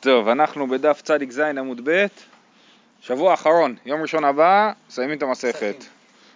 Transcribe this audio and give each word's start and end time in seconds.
טוב, 0.00 0.28
אנחנו 0.28 0.66
בדף 0.66 1.02
צ"ז 1.02 1.38
עמוד 1.38 1.80
ב', 1.84 2.06
שבוע 3.00 3.34
אחרון, 3.34 3.76
יום 3.86 4.02
ראשון 4.02 4.24
הבא, 4.24 4.72
מסיימים 4.88 5.18
את 5.18 5.22
המסכת. 5.22 5.76
פסחים. 5.78 5.92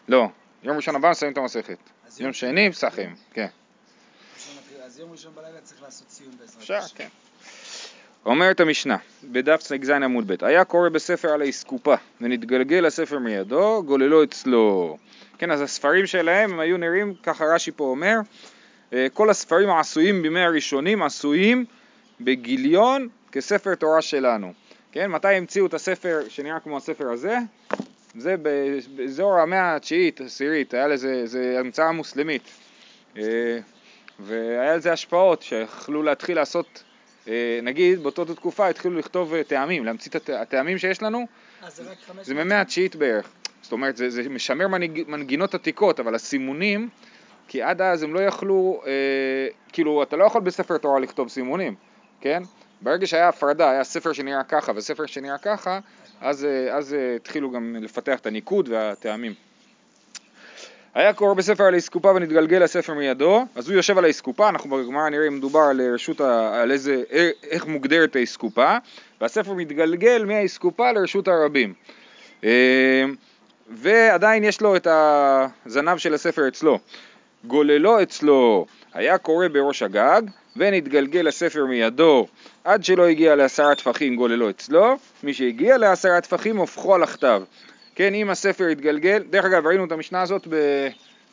לא, 0.08 0.29
יום 0.62 0.77
ראשון 0.77 0.96
הבא 0.96 1.11
מסיימים 1.11 1.33
את 1.33 1.38
המסכת. 1.38 1.68
יום 1.68 1.76
יום 2.18 2.33
שני, 2.33 2.72
פסחים, 2.72 3.14
כן. 3.33 3.46
אז 4.84 4.98
יום 4.98 5.12
ראשון 5.12 5.33
בלילה 5.34 5.60
צריך 5.62 5.83
לעשות 5.83 6.08
ציון 6.08 6.30
בעזרת 6.40 6.62
אפשר, 6.62 6.75
השם. 6.75 6.96
כן. 6.96 7.08
אומרת 8.27 8.61
המשנה, 8.61 8.96
בדף 9.25 9.61
צ"ז 9.61 9.90
עמוד 9.90 10.32
ב', 10.32 10.44
היה 10.44 10.64
קורא 10.64 10.88
בספר 10.88 11.29
על 11.29 11.42
האסקופה, 11.42 11.94
ונתגלגל 12.20 12.86
הספר 12.86 13.18
מידו, 13.18 13.82
גוללו 13.86 14.24
אצלו. 14.24 14.96
כן, 15.38 15.50
אז 15.50 15.60
הספרים 15.60 16.06
שלהם 16.06 16.52
הם 16.52 16.60
היו 16.60 16.76
נראים, 16.76 17.14
ככה 17.22 17.44
רש"י 17.44 17.70
פה 17.70 17.84
אומר, 17.84 18.16
אה, 18.92 19.06
כל 19.12 19.30
הספרים 19.30 19.70
העשויים 19.70 20.22
בימי 20.22 20.40
הראשונים 20.40 21.02
עשויים 21.02 21.64
בגיליון 22.20 23.08
כספר 23.32 23.74
תורה 23.74 24.02
שלנו. 24.02 24.52
כן, 24.92 25.10
מתי 25.10 25.28
המציאו 25.28 25.66
את 25.66 25.74
הספר 25.74 26.20
שנראה 26.28 26.60
כמו 26.60 26.77
הספר 26.77 27.10
הזה? 27.10 27.38
זה 28.18 28.34
באזור 28.96 29.38
המאה 29.38 29.77
התשיעית, 29.77 30.20
עשירית, 30.20 30.74
היה 30.74 30.88
לזה, 30.88 31.27
זה 31.27 31.56
המצאה 31.60 31.92
מוסלמית. 31.92 32.42
אה, 33.18 33.59
והיה 34.20 34.76
לזה 34.76 34.92
השפעות 34.92 35.42
שיכלו 35.42 36.02
להתחיל 36.02 36.37
לעשות, 36.37 36.82
אה, 37.28 37.60
נגיד 37.62 38.02
באותה 38.02 38.34
תקופה 38.34 38.68
התחילו 38.68 38.98
לכתוב 38.98 39.34
אה, 39.34 39.45
טעמים, 39.45 39.84
להמציא 39.84 40.10
את 40.10 40.16
הט- 40.16 40.30
הטעמים 40.30 40.78
שיש 40.78 41.02
לנו, 41.02 41.26
זה 42.23 42.34
במאה 42.34 42.60
התשיעית 42.60 42.96
בערך. 42.96 43.30
זאת 43.62 43.73
אומרת, 43.73 43.96
זה, 43.96 44.10
זה 44.10 44.28
משמר 44.28 44.68
מנהיג, 44.68 45.04
מנגינות 45.09 45.54
עתיקות, 45.54 46.01
אבל 46.01 46.14
הסימונים, 46.14 46.88
כי 47.48 47.62
עד 47.62 47.82
אז 47.82 48.02
הם 48.02 48.14
לא 48.14 48.20
יכלו, 48.20 48.82
אה, 48.87 48.90
כאילו, 49.73 50.02
אתה 50.02 50.16
לא 50.16 50.24
יכול 50.24 50.40
בספר 50.40 50.78
תורה 50.78 51.01
לכתוב 51.01 51.28
סימונים, 51.28 51.74
כן? 52.20 52.42
ברגע 52.82 53.06
שהיה 53.06 53.28
הפרדה, 53.28 53.70
היה 53.70 53.84
ספר 53.84 54.12
שנראה 54.12 54.42
ככה 54.45 54.72
וספר 54.77 55.06
שנראה 55.06 55.38
ככה, 55.38 55.78
אז, 56.20 56.45
אה, 56.45 56.77
אז 56.77 56.95
אה, 56.95 57.16
התחילו 57.16 57.51
גם 57.51 57.76
לפתח 57.80 58.18
את 58.18 58.26
הניקוד 58.26 58.68
והטעמים. 58.68 59.34
היה 60.95 61.12
קורא 61.12 61.34
בספר 61.34 61.65
על 61.65 61.74
האסקופה 61.74 62.09
ונתגלגל 62.09 62.62
הספר 62.62 62.95
מידו, 62.95 63.45
אז 63.54 63.68
הוא 63.68 63.76
יושב 63.76 63.98
על 63.98 64.05
האסקופה, 64.05 64.48
אנחנו 64.48 64.70
בגמרא 64.70 65.09
נראה 65.09 65.27
אם 65.27 65.37
מדובר 65.37 65.61
על 65.61 65.81
רשות, 65.95 66.20
ה, 66.20 66.61
על 66.62 66.70
איזה, 66.70 67.03
איך 67.51 67.67
מוגדרת 67.67 68.17
האסקופה, 68.17 68.77
והספר 69.20 69.53
מתגלגל 69.53 70.25
מהאסקופה 70.25 70.92
לרשות 70.92 71.29
הרבים. 71.29 71.75
אה, 72.45 73.05
ועדיין 73.70 74.45
יש 74.45 74.61
לו 74.61 74.77
את 74.77 74.87
הזנב 74.91 75.98
של 75.98 76.14
הספר 76.14 76.48
אצלו. 76.48 76.79
גוללו 77.45 78.03
אצלו 78.03 78.67
היה 78.95 79.19
קורא 79.19 79.48
בראש 79.48 79.83
הגג, 79.83 80.23
ונתגלגל 80.56 81.28
הספר 81.28 81.67
מידו 81.67 82.27
עד 82.64 82.84
שלא 82.84 83.06
הגיע 83.06 83.36
לעשרה 83.36 83.75
טפחים 83.75 84.17
גוללו 84.17 84.50
אצלו, 84.50 84.97
מי 85.22 85.34
שהגיע 85.34 85.78
לעשרה 85.78 86.20
טפחים 86.20 86.56
הופכו 86.56 86.95
על 86.95 87.03
הכתב. 87.03 87.42
כן, 87.95 88.14
אם 88.14 88.31
הספר 88.31 88.69
יתגלגל, 88.69 89.23
דרך 89.30 89.45
אגב 89.45 89.67
ראינו 89.67 89.84
את 89.84 89.92
המשנה 89.92 90.23
הזאת 90.23 90.48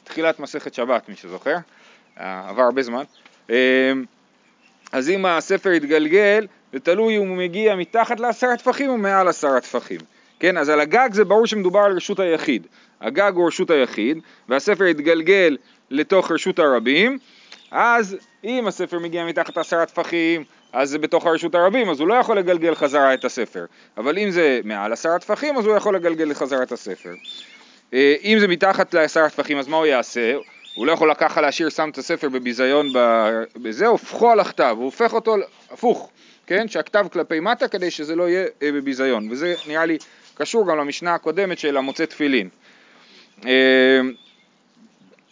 בתחילת 0.03 0.39
מסכת 0.39 0.73
שבת, 0.73 1.09
מי 1.09 1.15
שזוכר, 1.15 1.55
אה, 2.19 2.49
עבר 2.49 2.61
הרבה 2.61 2.81
זמן. 2.81 3.03
אה, 3.49 3.91
אז 4.91 5.09
אם 5.09 5.25
הספר 5.25 5.71
יתגלגל, 5.71 6.47
זה 6.73 6.79
תלוי 6.79 7.17
אם 7.17 7.27
הוא 7.27 7.37
מגיע 7.37 7.75
מתחת 7.75 8.19
לעשרה 8.19 8.57
טפחים 8.57 8.89
או 8.89 8.97
מעל 8.97 9.27
עשרה 9.27 9.61
טפחים. 9.61 9.99
כן, 10.39 10.57
אז 10.57 10.69
על 10.69 10.79
הגג 10.79 11.09
זה 11.11 11.23
ברור 11.25 11.47
שמדובר 11.47 11.79
על 11.79 11.95
רשות 11.95 12.19
היחיד. 12.19 12.67
הגג 13.01 13.31
הוא 13.35 13.47
רשות 13.47 13.69
היחיד, 13.69 14.17
והספר 14.49 14.83
יתגלגל 14.83 15.57
לתוך 15.89 16.31
רשות 16.31 16.59
הרבים, 16.59 17.17
אז 17.71 18.17
אם 18.43 18.67
הספר 18.67 18.99
מגיע 18.99 19.25
מתחת 19.25 19.57
לעשרה 19.57 19.85
טפחים, 19.85 20.43
אז 20.73 20.89
זה 20.89 20.99
בתוך 20.99 21.25
הרשות 21.25 21.55
הרבים, 21.55 21.89
אז 21.89 21.99
הוא 21.99 22.07
לא 22.07 22.13
יכול 22.13 22.37
לגלגל 22.37 22.75
חזרה 22.75 23.13
את 23.13 23.25
הספר. 23.25 23.65
אבל 23.97 24.17
אם 24.17 24.31
זה 24.31 24.59
מעל 24.63 24.93
עשרה 24.93 25.19
טפחים, 25.19 25.57
אז 25.57 25.65
הוא 25.65 25.75
יכול 25.75 25.95
לגלגל 25.95 26.33
חזרה 26.33 26.63
את 26.63 26.71
הספר. 26.71 27.13
אה, 27.93 28.15
אם 28.23 28.37
זה 28.39 28.47
מתחת 28.47 28.93
לעשרה 28.93 29.29
טפחים, 29.29 29.57
אז 29.57 29.67
מה 29.67 29.77
הוא 29.77 29.85
יעשה? 29.85 30.35
הוא 30.75 30.87
לא 30.87 30.91
יכול 30.91 31.11
לקחת 31.11 31.41
להשאיר 31.41 31.69
שם 31.69 31.89
את 31.89 31.97
הספר 31.97 32.29
בביזיון 32.29 32.93
בזה, 33.55 33.87
הופכו 33.87 34.31
על 34.31 34.39
הכתב, 34.39 34.75
הוא 34.77 34.85
הופך 34.85 35.13
אותו 35.13 35.35
הפוך, 35.71 36.09
כן? 36.47 36.67
שהכתב 36.67 37.05
כלפי 37.11 37.39
מטה 37.39 37.67
כדי 37.67 37.91
שזה 37.91 38.15
לא 38.15 38.29
יהיה 38.29 38.45
אה, 38.61 38.71
בביזיון, 38.71 39.31
וזה 39.31 39.55
נראה 39.67 39.85
לי 39.85 39.97
קשור 40.35 40.67
גם 40.67 40.77
למשנה 40.77 41.13
הקודמת 41.13 41.59
של 41.59 41.77
המוצא 41.77 42.05
תפילין. 42.05 42.49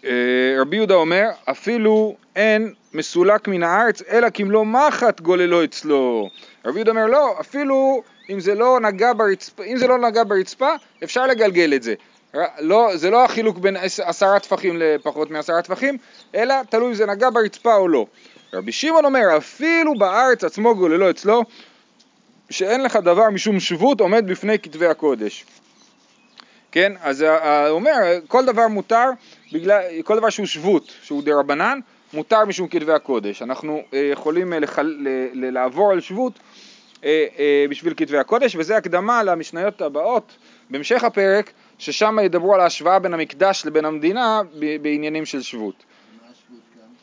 אה, 0.06 0.10
אה, 0.10 0.62
רבי 0.62 0.76
יהודה 0.76 0.94
אומר, 0.94 1.30
אפילו 1.46 2.16
אין 2.36 2.74
מסולק 2.94 3.48
מן 3.48 3.64
הארץ, 3.64 4.02
אלא 4.10 4.28
כמלוא 4.34 4.66
מחט 4.66 5.22
גוללו 5.22 5.64
אצלו. 5.64 6.30
רבי 6.66 6.78
יהודה 6.80 6.92
אומר, 6.92 7.06
לא, 7.06 7.36
אפילו 7.40 8.02
אם 8.30 8.40
זה 8.40 8.56
לא 8.56 8.80
נגע 8.80 9.14
ברצפה, 9.14 9.64
אם 9.64 9.78
זה 9.78 9.88
לא 9.88 9.98
נגע 9.98 10.24
ברצפה, 10.24 10.70
אפשר 11.04 11.28
לגלגל 11.28 11.74
את 11.76 11.84
זה. 11.84 11.94
לא, 12.60 12.90
זה 12.96 13.10
לא 13.10 13.26
החילוק 13.26 13.58
בין 13.58 13.76
עש- 13.76 14.00
עשרה 14.00 14.40
טפחים 14.40 14.78
לפחות 14.78 15.32
מעשרה 15.32 15.62
טפחים, 15.62 15.98
אלא 16.36 16.56
תלוי 16.70 16.88
אם 16.88 16.94
זה 16.94 17.06
נגע 17.06 17.30
ברצפה 17.30 17.76
או 17.76 17.88
לא. 17.88 18.06
רבי 18.54 18.72
שמעון 18.72 19.06
אומר, 19.06 19.38
אפילו 19.38 19.96
בארץ 19.96 20.44
עצמו 20.44 20.76
גוללו 20.76 21.10
אצלו, 21.10 21.44
שאין 22.50 22.84
לך 22.84 22.96
דבר 22.96 23.30
משום 23.30 23.60
שבות 23.60 24.02
עומד 24.02 24.28
בפני 24.28 24.60
כתבי 24.60 24.88
הקודש. 24.88 25.46
כן, 26.72 26.94
אז 27.02 27.22
ה- 27.22 27.38
ה- 27.38 27.68
הוא 27.68 27.76
אומר, 27.76 27.94
כל 28.28 28.46
דבר 28.46 28.68
מותר, 28.68 29.10
בגלל, 29.54 29.82
כל 30.04 30.18
דבר 30.18 30.30
שהוא 30.30 30.46
שבות, 30.46 30.94
שהוא 31.04 31.24
דה 31.24 31.40
רבנן, 31.40 31.80
מותר 32.14 32.46
משום 32.46 32.68
כתבי 32.68 32.94
הקודש. 32.94 33.42
אנחנו 33.42 33.82
אה, 33.94 34.10
יכולים 34.12 34.54
אה, 34.54 34.60
לחל, 34.60 34.96
ל, 35.00 35.08
ל, 35.34 35.50
לעבור 35.50 35.92
על 35.92 36.00
שבות 36.00 36.40
אה, 37.04 37.26
אה, 37.40 37.66
בשביל 37.70 37.94
כתבי 37.98 38.18
הקודש, 38.18 38.56
וזה 38.56 38.78
הקדמה 38.78 39.24
למשניות 39.24 39.82
הבאות 39.82 40.38
בהמשך 40.70 41.04
הפרק, 41.04 41.52
ששם 41.78 42.18
ידברו 42.24 42.54
על 42.54 42.60
ההשוואה 42.60 43.00
בין 43.00 43.14
המקדש 43.14 43.66
לבין 43.66 43.86
המדינה 43.86 44.42
ב- 44.60 44.82
בעניינים 44.82 45.26
של 45.26 45.42
שבות. 45.42 45.84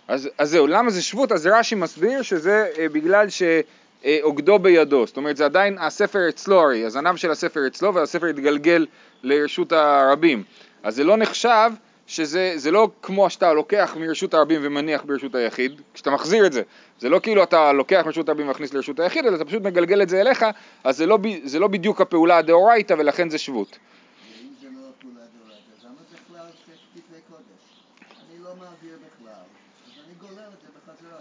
אז, 0.09 0.29
אז 0.39 0.51
זהו, 0.51 0.67
למה 0.67 0.91
זה 0.91 1.03
שבות? 1.03 1.33
אז 1.33 1.47
רש"י 1.47 1.75
מסביר 1.75 2.23
שזה 2.23 2.69
אה, 2.79 2.89
בגלל 2.89 3.27
שעוגדו 3.29 4.59
בידו, 4.59 5.07
זאת 5.07 5.17
אומרת 5.17 5.37
זה 5.37 5.45
עדיין 5.45 5.79
הספר 5.79 6.29
אצלו 6.29 6.61
הרי, 6.61 6.85
הזנב 6.85 7.17
של 7.17 7.31
הספר 7.31 7.67
אצלו 7.67 7.95
והספר 7.95 8.27
התגלגל 8.27 8.87
לרשות 9.23 9.73
הרבים, 9.73 10.43
אז 10.83 10.95
זה 10.97 11.05
לא 11.05 11.17
נחשב 11.17 11.71
שזה 12.07 12.53
זה 12.57 12.71
לא 12.71 12.89
כמו 13.03 13.31
שאתה 13.31 13.53
לוקח 13.53 13.97
מרשות 14.01 14.35
הרבים 14.35 14.61
ומניח 14.65 15.03
ברשות 15.05 15.35
היחיד, 15.35 15.81
כשאתה 15.95 16.11
מחזיר 16.11 16.47
את 16.47 16.53
זה, 16.53 16.63
זה 17.01 17.09
לא 17.09 17.19
כאילו 17.19 17.43
אתה 17.43 17.73
לוקח 17.73 18.03
מרשות 18.07 18.29
הרבים 18.29 18.47
ומכניס 18.47 18.75
לרשות 18.75 19.01
היחיד, 19.01 19.27
אלא 19.27 19.37
אתה 19.37 19.45
פשוט 19.45 19.63
מגלגל 19.63 20.03
את 20.03 20.09
זה 20.09 20.21
אליך, 20.21 20.47
אז 20.85 20.97
זה 20.97 21.07
לא, 21.07 21.19
זה 21.45 21.59
לא 21.59 21.69
בדיוק 21.69 22.01
הפעולה 22.01 22.37
הדאורייתא 22.37 22.95
ולכן 22.99 23.31
זה 23.31 23.39
שבות. 23.39 23.79
לא 28.43 28.51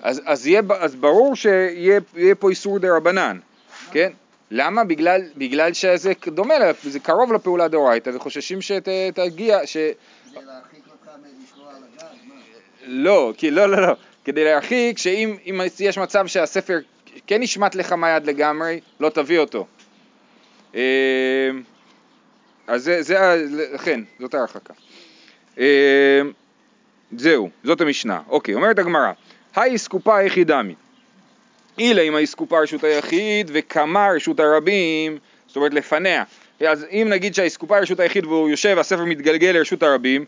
אז 0.02 0.22
אז 0.26 0.48
יהיה, 0.48 0.62
אז 0.80 0.96
ברור 0.96 1.36
שיהיה 1.36 2.00
יהיה 2.16 2.36
פה 2.36 2.50
איסור 2.50 2.80
דה 2.80 2.98
רבנן, 2.98 3.40
כן? 3.92 4.12
למה? 4.56 4.84
בגלל, 4.84 5.22
בגלל 5.38 5.74
שזה 5.74 6.14
דומה, 6.28 6.54
זה 6.84 7.00
קרוב 7.00 7.34
לפעולה 7.34 7.68
דאורייתא 7.68 8.12
וחוששים 8.14 8.62
שתגיע, 8.62 9.60
ש... 9.66 9.78
לא, 12.86 13.34
כי 13.38 13.52
לא, 13.52 13.70
לא, 13.70 13.88
לא, 13.88 13.94
כדי 14.26 14.44
להרחיק 14.44 14.98
שאם 14.98 15.38
אם 15.46 15.62
יש 15.80 15.98
מצב 15.98 16.28
שהספר 16.28 16.80
כן 17.28 17.42
נשמט 17.42 17.76
לך 17.76 17.94
מהיד 17.94 18.26
לגמרי, 18.26 18.80
לא 19.00 19.10
תביא 19.10 19.40
אותו. 19.40 19.68
אה, 20.76 20.82
אז 22.68 22.84
זה, 22.84 23.02
זה, 23.02 23.46
לכן, 23.74 24.02
זאת 24.20 24.34
ההרחקה. 24.34 24.74
אה, 25.60 26.22
זהו, 27.18 27.50
זאת 27.64 27.82
המשנה. 27.82 28.22
אוקיי, 28.30 28.56
אומרת 28.56 28.80
הגמרא, 28.80 29.12
היי 29.56 29.76
אסקופה 29.76 30.18
היחידמי. 30.18 30.76
אילה 31.80 32.02
אם 32.02 32.16
האסקופה 32.16 32.60
רשות 32.60 32.84
היחיד 32.84 33.52
וכמה 33.54 34.08
רשות 34.16 34.40
הרבים, 34.40 35.18
זאת 35.48 35.56
אומרת 35.56 35.74
לפניה. 35.74 36.24
אז 36.68 36.86
אם 36.92 37.08
נגיד 37.10 37.36
שהאסקופה 37.36 37.80
רשות 37.80 38.00
היחיד 38.00 38.26
והוא 38.26 38.50
יושב, 38.50 38.78
הספר 38.80 39.06
מתגלגל 39.06 39.52
לרשות 39.52 39.84
הרבים, 39.84 40.26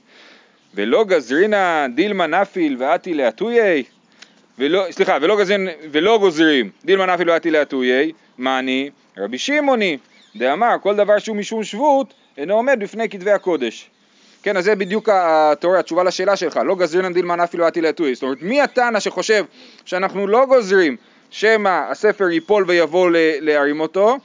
ולא 0.76 1.04
גזרינא 1.04 1.88
דילמה 1.96 2.28
נפיל 2.28 2.76
ואתי 2.80 3.14
לאתויי, 3.14 3.84
ולא, 4.60 4.86
סליחה, 4.92 5.18
ולא, 5.22 5.40
גזרין, 5.40 5.68
ולא 5.92 6.18
גוזרים 6.18 6.70
דילמה 6.86 7.06
נפיל 7.06 7.30
ואתי 7.30 7.52
לאתויי, 7.52 8.12
מה 8.38 8.60
אני? 8.60 8.90
רבי 9.18 9.38
שמעוני, 9.38 9.98
דאמר 10.36 10.76
כל 10.82 10.96
דבר 10.96 11.20
שהוא 11.20 11.38
משום 11.38 11.64
שבות 11.64 12.14
אינו 12.38 12.54
עומד 12.54 12.78
בפני 12.80 13.10
כתבי 13.10 13.32
הקודש. 13.32 13.90
כן, 14.44 14.58
אז 14.58 14.64
זה 14.64 14.76
בדיוק 14.76 15.10
התיאוריה, 15.12 15.80
התשובה 15.80 16.04
לשאלה 16.04 16.36
שלך, 16.36 16.60
לא 16.66 16.76
גזרינן 16.76 17.14
דילמה 17.14 17.36
נפיל 17.36 17.62
ואתי 17.62 17.82
לאתויי. 17.82 18.16
זאת 18.16 18.24
אומרת, 18.24 18.42
מי 18.42 18.62
התנא 18.62 19.00
שחושב 19.00 19.46
שאנחנו 19.86 20.28
לא 20.28 20.46
גוזרים 20.46 20.98
שמא 21.30 21.86
הספר 21.90 22.30
ייפול 22.30 22.66
ויבוא 22.68 23.10
להרים 23.40 23.80
אותו? 23.80 24.18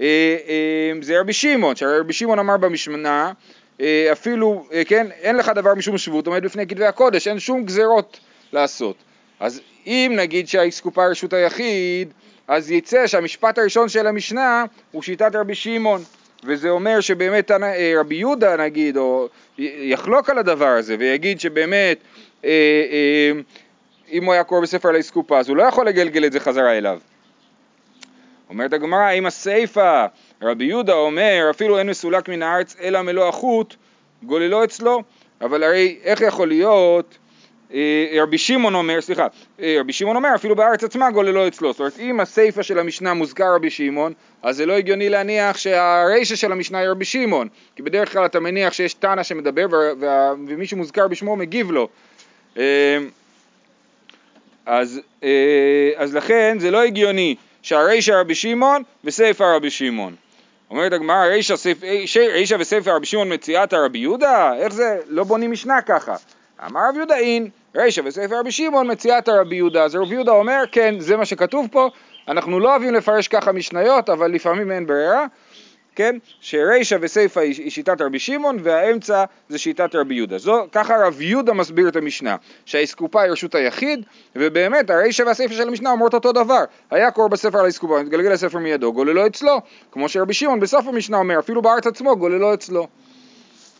אה, 0.00 0.36
אה, 0.48 0.92
זה 1.02 1.20
רבי 1.20 1.32
שמעון, 1.32 1.76
שהרי 1.76 1.98
רבי 1.98 2.12
שמעון 2.12 2.38
אמר 2.38 2.56
במשנה, 2.56 3.32
אה, 3.80 4.08
אפילו, 4.12 4.66
כן, 4.86 5.06
אין 5.20 5.36
לך 5.36 5.48
דבר 5.48 5.74
משום 5.74 5.98
שבות, 5.98 6.26
עומד 6.26 6.42
בפני 6.42 6.66
כתבי 6.66 6.86
הקודש, 6.86 7.28
אין 7.28 7.38
שום 7.38 7.64
גזרות 7.64 8.20
לעשות. 8.52 8.96
אז 9.40 9.60
אם 9.86 10.12
נגיד 10.16 10.48
שהאסקופה 10.48 11.06
רשות 11.06 11.32
היחיד, 11.32 12.12
אז 12.48 12.70
יצא 12.70 13.06
שהמשפט 13.06 13.58
הראשון 13.58 13.88
של 13.88 14.06
המשנה 14.06 14.64
הוא 14.92 15.02
שיטת 15.02 15.34
רבי 15.34 15.54
שמעון, 15.54 16.02
וזה 16.44 16.70
אומר 16.70 17.00
שבאמת 17.00 17.50
רבי 17.98 18.14
יהודה 18.14 18.56
נגיד, 18.56 18.96
או 18.96 19.28
יחלוק 19.58 20.30
על 20.30 20.38
הדבר 20.38 20.66
הזה, 20.66 20.96
ויגיד 20.98 21.40
שבאמת 21.40 21.98
אה, 22.44 22.50
אה, 22.50 23.40
אם 24.12 24.24
הוא 24.24 24.32
היה 24.32 24.44
קורא 24.44 24.60
בספר 24.60 24.88
על 24.88 24.96
האסקופה, 24.96 25.38
אז 25.38 25.48
הוא 25.48 25.56
לא 25.56 25.62
יכול 25.62 25.88
לגלגל 25.88 26.24
את 26.24 26.32
זה 26.32 26.40
חזרה 26.40 26.78
אליו. 26.78 26.98
אומרת 28.50 28.72
הגמרא, 28.72 29.10
אם 29.10 29.26
הסיפא, 29.26 30.06
רבי 30.42 30.64
יהודה 30.64 30.94
אומר, 30.94 31.46
אפילו 31.50 31.78
אין 31.78 31.86
מסולק 31.86 32.28
מן 32.28 32.42
הארץ 32.42 32.76
אלא 32.80 33.02
מלוא 33.02 33.28
החוט, 33.28 33.74
גוללו 34.22 34.64
אצלו, 34.64 35.02
אבל 35.40 35.62
הרי 35.62 35.98
איך 36.04 36.20
יכול 36.20 36.48
להיות, 36.48 37.18
אה, 37.74 38.06
רבי 38.22 38.38
שמעון 38.38 38.74
אומר, 38.74 39.00
סליחה, 39.00 39.26
אה, 39.60 39.76
רבי 39.80 39.92
שמעון 39.92 40.16
אומר, 40.16 40.28
אפילו 40.34 40.56
בארץ 40.56 40.84
עצמה 40.84 41.10
גוללו 41.10 41.48
אצלו, 41.48 41.72
זאת 41.72 41.80
אומרת, 41.80 41.98
אם 41.98 42.20
הסיפא 42.20 42.62
של 42.62 42.78
המשנה 42.78 43.14
מוזכר 43.14 43.54
רבי 43.54 43.70
שמעון, 43.70 44.12
אז 44.42 44.56
זה 44.56 44.66
לא 44.66 44.72
הגיוני 44.72 45.08
להניח 45.08 45.56
שהרישא 45.56 46.36
של 46.36 46.52
המשנה 46.52 46.78
היא 46.78 46.88
רבי 46.88 47.04
שמעון, 47.04 47.48
כי 47.76 47.82
בדרך 47.82 48.12
כלל 48.12 48.26
אתה 48.26 48.40
מניח 48.40 48.72
שיש 48.72 48.94
תנא 48.94 49.22
שמדבר 49.22 49.66
ומי 50.46 50.66
שמוזכר 50.66 51.08
בשמו 51.08 51.36
מגיב 51.36 51.70
לו. 51.70 51.88
אה, 52.58 52.98
אז, 54.68 55.00
אה, 55.24 55.90
אז 55.96 56.14
לכן 56.14 56.56
זה 56.60 56.70
לא 56.70 56.82
הגיוני 56.82 57.34
שהרישא 57.62 58.12
רבי 58.12 58.34
שמעון 58.34 58.82
וסיפא 59.04 59.44
רבי 59.56 59.70
שמעון. 59.70 60.14
אומרת 60.70 60.92
הגמרא, 60.92 61.24
רישא 61.24 61.54
רישא 62.32 62.56
וסיפא 62.58 62.90
רבי 62.90 63.06
שמעון 63.06 63.32
מציאת 63.32 63.74
רבי 63.74 63.98
יהודה? 63.98 64.54
איך 64.56 64.72
זה? 64.72 64.98
לא 65.08 65.24
בונים 65.24 65.50
משנה 65.50 65.82
ככה. 65.82 66.14
אמר 66.66 66.80
רבי 66.88 66.98
יהודה 66.98 67.16
אין, 67.16 67.48
רישא 67.76 68.00
וסיפא 68.04 68.34
רבי 68.34 68.50
שמעון 68.50 68.90
מציאת 68.90 69.28
רבי 69.28 69.56
יהודה. 69.56 69.84
אז 69.84 69.94
רבי 69.94 70.14
יהודה 70.14 70.32
אומר, 70.32 70.64
כן, 70.72 70.94
זה 70.98 71.16
מה 71.16 71.24
שכתוב 71.24 71.68
פה, 71.72 71.88
אנחנו 72.28 72.60
לא 72.60 72.70
אוהבים 72.70 72.94
לפרש 72.94 73.28
ככה 73.28 73.52
משניות, 73.52 74.10
אבל 74.10 74.30
לפעמים 74.30 74.70
אין 74.72 74.86
ברירה, 74.86 75.26
כן? 75.98 76.16
שרישא 76.40 76.96
וסיפא 77.00 77.40
היא 77.40 77.70
שיטת 77.70 78.00
רבי 78.00 78.18
שמעון 78.18 78.58
והאמצע 78.62 79.24
זה 79.48 79.58
שיטת 79.58 79.94
רבי 79.94 80.14
יהודה. 80.14 80.38
זו, 80.38 80.66
ככה 80.72 81.06
רב 81.06 81.20
יהודה 81.20 81.52
מסביר 81.52 81.88
את 81.88 81.96
המשנה, 81.96 82.36
שהאסקופה 82.64 83.22
היא 83.22 83.30
רשות 83.32 83.54
היחיד, 83.54 84.04
ובאמת 84.36 84.90
הרישא 84.90 85.22
והסיפא 85.22 85.54
של 85.54 85.68
המשנה 85.68 85.90
אומרות 85.90 86.14
אותו 86.14 86.32
דבר. 86.32 86.64
היה 86.90 87.10
קורא 87.10 87.28
בספר 87.28 87.58
על 87.58 87.64
האסקופה, 87.64 88.02
מתגלגל 88.02 88.32
לספר 88.32 88.58
מידו, 88.58 88.92
גוללו 88.92 89.26
אצלו, 89.26 89.60
כמו 89.92 90.08
שרבי 90.08 90.34
שמעון 90.34 90.60
בסוף 90.60 90.86
המשנה 90.86 91.16
אומר, 91.16 91.38
אפילו 91.38 91.62
בארץ 91.62 91.86
עצמו 91.86 92.16
גוללו 92.16 92.54
אצלו. 92.54 92.86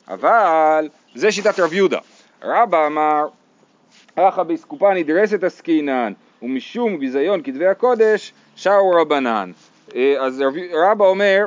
אבל 0.09 0.89
זה 1.15 1.33
שיטת 1.33 1.61
רב 1.61 1.73
יהודה. 1.73 1.99
רבא 2.43 2.87
אמר, 2.87 3.27
אחא 4.15 4.43
באסקופה 4.43 4.95
נדרסת 4.95 5.45
עסקינן, 5.45 6.13
ומשום 6.43 6.99
ביזיון 6.99 7.43
כתבי 7.45 7.67
הקודש, 7.67 8.33
שרו 8.57 8.91
רבנן. 8.91 9.51
אה, 9.95 10.15
אז 10.21 10.41
רב- 10.41 10.75
רבא 10.75 11.05
אומר, 11.05 11.47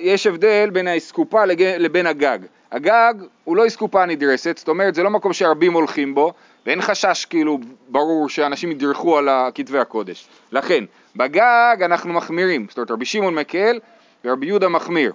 יש 0.00 0.26
הבדל 0.26 0.70
בין 0.72 0.88
האסקופה 0.88 1.44
לבין 1.78 2.06
הגג. 2.06 2.38
הגג 2.72 3.14
הוא 3.44 3.56
לא 3.56 3.66
אסקופה 3.66 4.06
נדרסת, 4.06 4.58
זאת 4.58 4.68
אומרת 4.68 4.94
זה 4.94 5.02
לא 5.02 5.10
מקום 5.10 5.32
שהרבים 5.32 5.72
הולכים 5.72 6.14
בו, 6.14 6.32
ואין 6.66 6.80
חשש 6.80 7.24
כאילו 7.24 7.58
ברור 7.88 8.28
שאנשים 8.28 8.70
ידרכו 8.70 9.18
על 9.18 9.28
כתבי 9.54 9.78
הקודש. 9.78 10.28
לכן, 10.52 10.84
בגג 11.16 11.76
אנחנו 11.84 12.12
מחמירים, 12.12 12.66
זאת 12.68 12.78
אומרת 12.78 12.90
רבי 12.90 13.04
שמעון 13.04 13.34
מקל 13.34 13.78
ורבי 14.24 14.46
יהודה 14.46 14.68
מחמיר. 14.68 15.12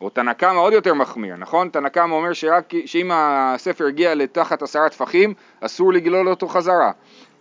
או 0.00 0.10
תנא 0.10 0.32
קמא 0.32 0.58
עוד 0.58 0.72
יותר 0.72 0.94
מחמיר, 0.94 1.36
נכון? 1.36 1.68
תנא 1.68 1.88
קמא 1.88 2.14
אומר 2.14 2.32
שרק, 2.32 2.72
שאם 2.86 3.10
הספר 3.14 3.86
הגיע 3.86 4.14
לתחת 4.14 4.62
עשרה 4.62 4.88
טפחים, 4.88 5.34
אסור 5.60 5.92
לגלול 5.92 6.28
אותו 6.28 6.48
חזרה. 6.48 6.90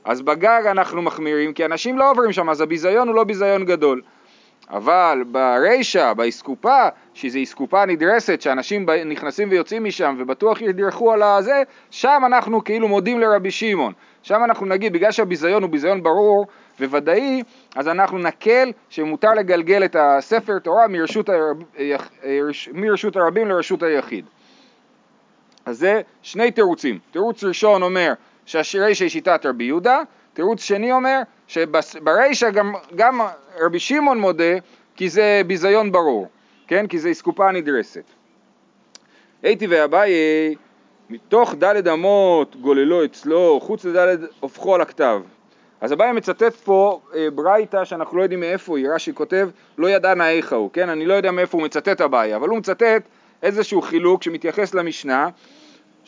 אז 0.06 0.22
בגג 0.22 0.62
אנחנו 0.66 1.02
מחמירים, 1.02 1.54
כי 1.54 1.66
אנשים 1.66 1.98
לא 1.98 2.12
עוברים 2.12 2.32
שם, 2.32 2.50
אז 2.50 2.62
הביזיון 2.62 3.08
הוא 3.08 3.16
לא 3.16 3.24
ביזיון 3.24 3.66
גדול. 3.66 4.02
אבל 4.70 5.24
ברישא, 5.32 6.14
באסקופה, 6.14 6.88
שזו 7.14 7.40
אסקופה 7.44 7.86
נדרסת, 7.86 8.42
שאנשים 8.42 8.86
נכנסים 9.06 9.50
ויוצאים 9.52 9.84
משם 9.84 10.16
ובטוח 10.20 10.62
ידרכו 10.62 11.12
על 11.14 11.24
הזה, 11.24 11.64
שם 11.92 12.22
אנחנו 12.26 12.64
כאילו 12.64 12.88
מודים 12.88 13.20
לרבי 13.20 13.52
שמעון. 13.52 13.94
שם 14.24 14.44
אנחנו 14.44 14.66
נגיד, 14.66 14.94
בגלל 14.94 15.12
שהביזיון 15.12 15.64
הוא 15.64 15.72
ביזיון 15.72 16.04
ברור 16.04 16.46
וודאי, 16.80 17.44
אז 17.76 17.88
אנחנו 17.88 18.18
נקל 18.18 18.72
שמותר 18.90 19.34
לגלגל 19.34 19.86
את 19.86 19.96
הספר 20.00 20.60
תורה 20.60 20.88
מרשות, 20.88 21.30
הרב, 21.30 21.64
מרשות 22.74 23.16
הרבים 23.16 23.48
לרשות 23.48 23.84
היחיד. 23.84 24.26
אז 25.66 25.78
זה 25.78 26.02
שני 26.22 26.52
תירוצים. 26.52 27.00
תירוץ 27.12 27.44
ראשון 27.44 27.84
אומר 27.84 28.14
שהרישא 28.46 29.04
היא 29.04 29.10
שיטת 29.10 29.46
רבי 29.46 29.64
יהודה, 29.64 30.00
תירוץ 30.34 30.62
שני 30.62 30.92
אומר 30.92 31.22
שברישא 31.50 32.50
גם, 32.50 32.74
גם 32.96 33.22
רבי 33.60 33.80
שמעון 33.80 34.20
מודה 34.20 34.54
כי 34.96 35.10
זה 35.10 35.42
ביזיון 35.48 35.92
ברור, 35.92 36.28
כן? 36.68 36.88
כי 36.88 37.00
זה 37.00 37.12
אסקופה 37.12 37.52
נדרסת. 37.52 38.04
הייתי 39.44 39.68
ואביי, 39.68 40.12
מתוך 41.10 41.56
דלת 41.56 41.88
אמות 41.88 42.56
גוללו 42.56 43.06
אצלו, 43.06 43.60
חוץ 43.62 43.86
לדלת 43.86 44.20
הופכו 44.40 44.76
על 44.76 44.82
הכתב. 44.82 45.22
אז 45.82 45.94
אביי 45.94 46.12
מצטט 46.12 46.56
פה 46.56 47.02
אה, 47.16 47.28
ברייתא 47.36 47.86
שאנחנו 47.86 48.18
לא 48.18 48.24
יודעים 48.24 48.40
מאיפה 48.40 48.78
היא, 48.78 48.90
רש"י 48.90 49.14
כותב 49.14 49.50
לא 49.78 49.90
ידענה 49.90 50.30
איכה 50.30 50.56
הוא, 50.56 50.70
כן? 50.74 50.90
אני 50.90 51.06
לא 51.06 51.14
יודע 51.14 51.32
מאיפה 51.32 51.58
הוא 51.58 51.66
מצטט 51.66 52.02
אביי, 52.02 52.36
אבל 52.36 52.50
הוא 52.50 52.58
מצטט 52.58 53.04
איזשהו 53.44 53.82
חילוק 53.82 54.24
שמתייחס 54.24 54.74
למשנה 54.74 55.30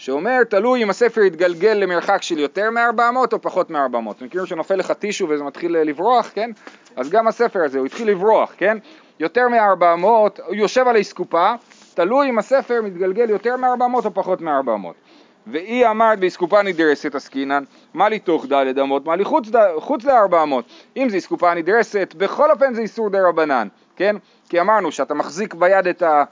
שאומר 0.01 0.43
תלוי 0.49 0.83
אם 0.83 0.89
הספר 0.89 1.21
יתגלגל 1.21 1.73
למרחק 1.73 2.21
של 2.21 2.39
יותר 2.39 2.69
מ-400 2.71 3.33
או 3.33 3.41
פחות 3.41 3.69
מ-400. 3.71 4.23
מכירים 4.23 4.47
שנופל 4.47 4.75
לך 4.75 4.91
טישו 4.91 5.29
וזה 5.29 5.43
מתחיל 5.43 5.75
אה, 5.75 5.83
לברוח, 5.83 6.31
כן? 6.33 6.51
אז 6.95 7.09
גם 7.09 7.27
הספר 7.27 7.63
הזה, 7.63 7.79
הוא 7.79 7.85
התחיל 7.85 8.07
לברוח, 8.09 8.53
כן? 8.57 8.77
יותר 9.19 9.47
מ-400, 9.47 10.05
הוא 10.05 10.55
יושב 10.55 10.87
על 10.87 10.95
האסקופה, 10.95 11.53
תלוי 11.93 12.29
אם 12.29 12.39
הספר 12.39 12.81
מתגלגל 12.83 13.29
יותר 13.29 13.57
מ-400 13.57 14.05
או 14.05 14.13
פחות 14.13 14.41
מ-400. 14.41 14.87
והיא 15.47 15.87
אמרת 15.87 16.19
באסקופה 16.19 16.61
נדרסת 16.61 17.15
עסקינן, 17.15 17.63
מה 17.93 18.09
לי 18.09 18.19
תוך 18.19 18.45
דלת 18.45 18.77
אמות, 18.77 19.05
מה 19.05 19.15
לי 19.15 19.23
חוץ, 19.23 19.49
ד- 19.49 19.75
חוץ 19.79 20.05
ל-400. 20.05 20.35
אם 20.97 21.09
זה 21.09 21.17
אסקופה 21.17 21.53
נדרסת, 21.53 22.13
בכל 22.17 22.51
אופן 22.51 22.73
זה 22.73 22.81
איסור 22.81 23.09
דה 23.09 23.27
רבנן, 23.27 23.67
כן? 23.95 24.15
כי 24.49 24.61
אמרנו 24.61 24.91
שאתה 24.91 25.13
מחזיק 25.13 25.53
ביד 25.53 25.87
את, 25.87 26.01
ה, 26.01 26.23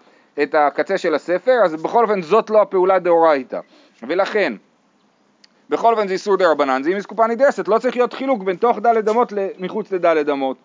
את 0.44 0.56
הקצה 0.56 0.97
של 0.97 1.15
הספר, 1.15 1.56
אז 1.63 1.83
בכל 1.83 2.03
אופן 2.03 2.21
זאת 2.21 2.50
לא 2.50 2.62
הפעולה 2.62 3.00
דאורייתא. 3.00 3.59
ולכן, 4.03 4.53
בכל 5.69 5.94
אופן 5.94 6.07
זה 6.07 6.13
איסור 6.13 6.38
דה 6.38 6.51
רבנן, 6.51 6.83
זה 6.83 6.89
אם 6.89 6.97
אסקופה 6.97 7.27
נדרסת, 7.27 7.68
לא 7.68 7.77
צריך 7.77 7.95
להיות 7.95 8.13
חילוק 8.13 8.44
בין 8.44 8.56
תוך 8.56 8.80
דלת 8.80 9.09
אמות 9.09 9.33
מחוץ 9.59 9.91
לדלת 9.91 10.30
אמות. 10.30 10.57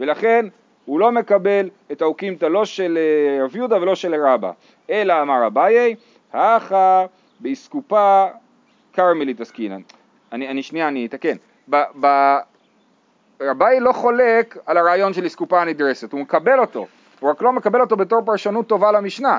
ולכן 0.00 0.46
הוא 0.84 1.00
לא 1.00 1.12
מקבל 1.12 1.70
את 1.92 2.02
האוקימתא 2.02 2.46
לא 2.46 2.64
של 2.64 2.98
אה, 2.98 3.44
רב 3.44 3.56
יהודה 3.56 3.76
ולא 3.76 3.94
של 3.94 4.14
רבא, 4.14 4.50
אלא 4.90 5.22
אמר 5.22 5.46
אביי, 5.46 5.94
האחא 6.32 7.06
באסקופה 7.40 8.26
כרמלית 8.92 9.40
עסקינן. 9.40 9.80
אני, 10.32 10.48
אני 10.48 10.62
שנייה, 10.62 10.88
אני 10.88 11.06
אתקן. 11.06 11.36
רביי 13.42 13.80
לא 13.80 13.92
חולק 13.92 14.58
על 14.66 14.76
הרעיון 14.76 15.12
של 15.12 15.26
אסקופה 15.26 15.62
הנדרסת, 15.62 16.12
הוא 16.12 16.20
מקבל 16.20 16.58
אותו, 16.58 16.86
הוא 17.20 17.30
רק 17.30 17.42
לא 17.42 17.52
מקבל 17.52 17.80
אותו 17.80 17.96
בתור 17.96 18.22
פרשנות 18.24 18.66
טובה 18.66 18.92
למשנה. 18.92 19.32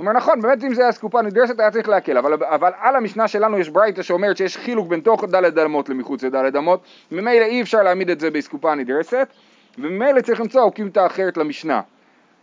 הוא 0.00 0.06
אומר 0.06 0.12
נכון, 0.12 0.40
באמת 0.40 0.64
אם 0.64 0.74
זה 0.74 0.82
היה 0.82 0.90
אסקופה 0.90 1.22
נדרסת 1.22 1.60
היה 1.60 1.70
צריך 1.70 1.88
להקל, 1.88 2.18
אבל, 2.18 2.32
אבל 2.44 2.70
על 2.80 2.96
המשנה 2.96 3.28
שלנו 3.28 3.58
יש 3.58 3.68
ברייתא 3.68 4.02
שאומרת 4.02 4.36
שיש 4.36 4.56
חילוק 4.56 4.88
בין 4.88 5.00
תוך 5.00 5.24
דלת 5.24 5.58
אמות 5.58 5.88
למחוץ 5.88 6.22
לדלת 6.22 6.56
אמות, 6.56 6.80
ממילא 7.12 7.44
אי 7.44 7.62
אפשר 7.62 7.82
להעמיד 7.82 8.10
את 8.10 8.20
זה 8.20 8.30
באסקופה 8.30 8.74
נדרסת, 8.74 9.28
וממילא 9.78 10.20
צריך 10.20 10.40
למצוא 10.40 10.62
אוקימתא 10.62 11.06
אחרת 11.06 11.36
למשנה. 11.36 11.80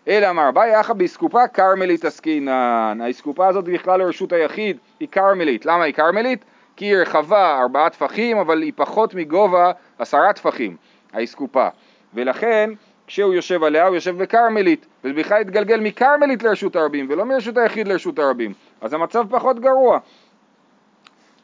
אלא 0.08 0.30
אמר 0.30 0.52
ביי 0.52 0.80
אחא 0.80 0.94
באסקופה 0.94 1.48
כרמלית 1.48 2.06
עסקינן, 2.06 3.00
האסקופה 3.02 3.48
הזאת 3.48 3.66
בכלל 3.66 4.00
לרשות 4.00 4.34
היחיד, 4.34 4.78
היא 5.00 5.08
כרמלית, 5.12 5.66
למה 5.66 5.84
היא 5.84 5.94
כרמלית? 5.94 6.46
כי 6.76 6.86
היא 6.86 6.98
רחבה 6.98 7.60
ארבעה 7.62 7.90
טפחים, 7.90 8.38
אבל 8.38 8.62
היא 8.62 8.74
פחות 8.76 9.16
מגובה 9.16 9.72
עשרה 10.00 10.34
טפחים, 10.34 10.76
האסקופה, 11.14 11.68
ולכן 12.14 12.70
כשהוא 13.08 13.34
יושב 13.34 13.64
עליה 13.64 13.88
הוא 13.88 13.96
יושב 13.96 14.18
בכרמלית, 14.18 14.86
וזה 15.04 15.14
בכלל 15.14 15.42
התגלגל 15.42 15.80
מכרמלית 15.80 16.44
לרשות 16.44 16.76
הרבים, 16.76 17.08
ולא 17.10 17.26
מרשות 17.26 17.58
היחיד 17.58 17.88
לרשות 17.88 18.20
הרבים, 18.20 18.54
אז 18.82 18.94
המצב 18.94 19.26
פחות 19.30 19.60
גרוע. 19.60 20.00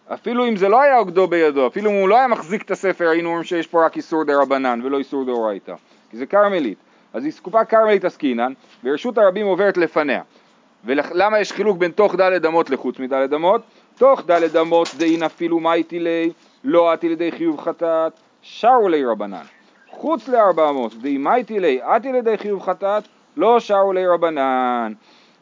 אפילו 0.08 0.48
אם 0.48 0.56
זה 0.56 0.70
לא 0.70 0.82
היה 0.82 0.98
עוגדו 0.98 1.28
בידו, 1.28 1.68
אפילו 1.68 1.92
אם 1.92 1.96
הוא 1.96 2.10
לא 2.10 2.18
היה 2.18 2.28
מחזיק 2.28 2.62
את 2.62 2.72
הספר, 2.72 3.10
היינו 3.10 3.30
אומרים 3.30 3.44
שיש 3.44 3.68
פה 3.68 3.86
רק 3.86 3.98
איסור 3.98 4.24
דה 4.24 4.42
רבנן 4.42 4.82
ולא 4.84 4.98
איסור 4.98 5.26
דאורייתא, 5.26 5.74
כי 6.12 6.18
זה 6.18 6.26
כרמלית. 6.26 6.78
אז 7.14 7.24
היא 7.24 7.32
סקופה 7.32 7.66
כרמלית 7.66 8.06
עסקינן, 8.06 8.54
ורשות 8.84 9.18
הרבים 9.18 9.46
עוברת 9.46 9.78
לפניה. 9.78 10.22
ולמה 10.86 11.40
יש 11.40 11.52
חילוק 11.52 11.78
בין 11.78 11.92
תוך 11.92 12.16
דלת 12.16 12.46
אמות 12.46 12.70
לחוץ 12.70 13.00
מדלת 13.00 13.34
אמות? 13.34 13.62
תוך 13.98 14.22
דלת 14.26 14.56
אמות 14.56 14.88
דאין 14.98 15.24
אפילו 15.24 15.60
מייטי 15.60 16.00
ליה, 16.00 16.30
לא 16.64 16.92
עתי 16.92 17.10
לידי 17.10 17.32
חיוב 17.32 17.60
חטאת, 17.60 18.14
שרו 18.42 18.90
לי 18.90 19.06
רבנן. 19.06 19.63
חוץ 19.94 20.28
לארבע 20.28 20.70
אמות 20.70 21.02
דאין 21.02 21.24
מייטי 21.24 21.60
ליה, 21.60 21.96
עתי 21.96 22.12
לידי 22.12 22.38
חיוב 22.38 22.62
חטאת, 22.62 23.04
לא 23.38 23.60
שרו 23.60 23.94
לי 23.94 24.08
רבנן. 24.08 24.94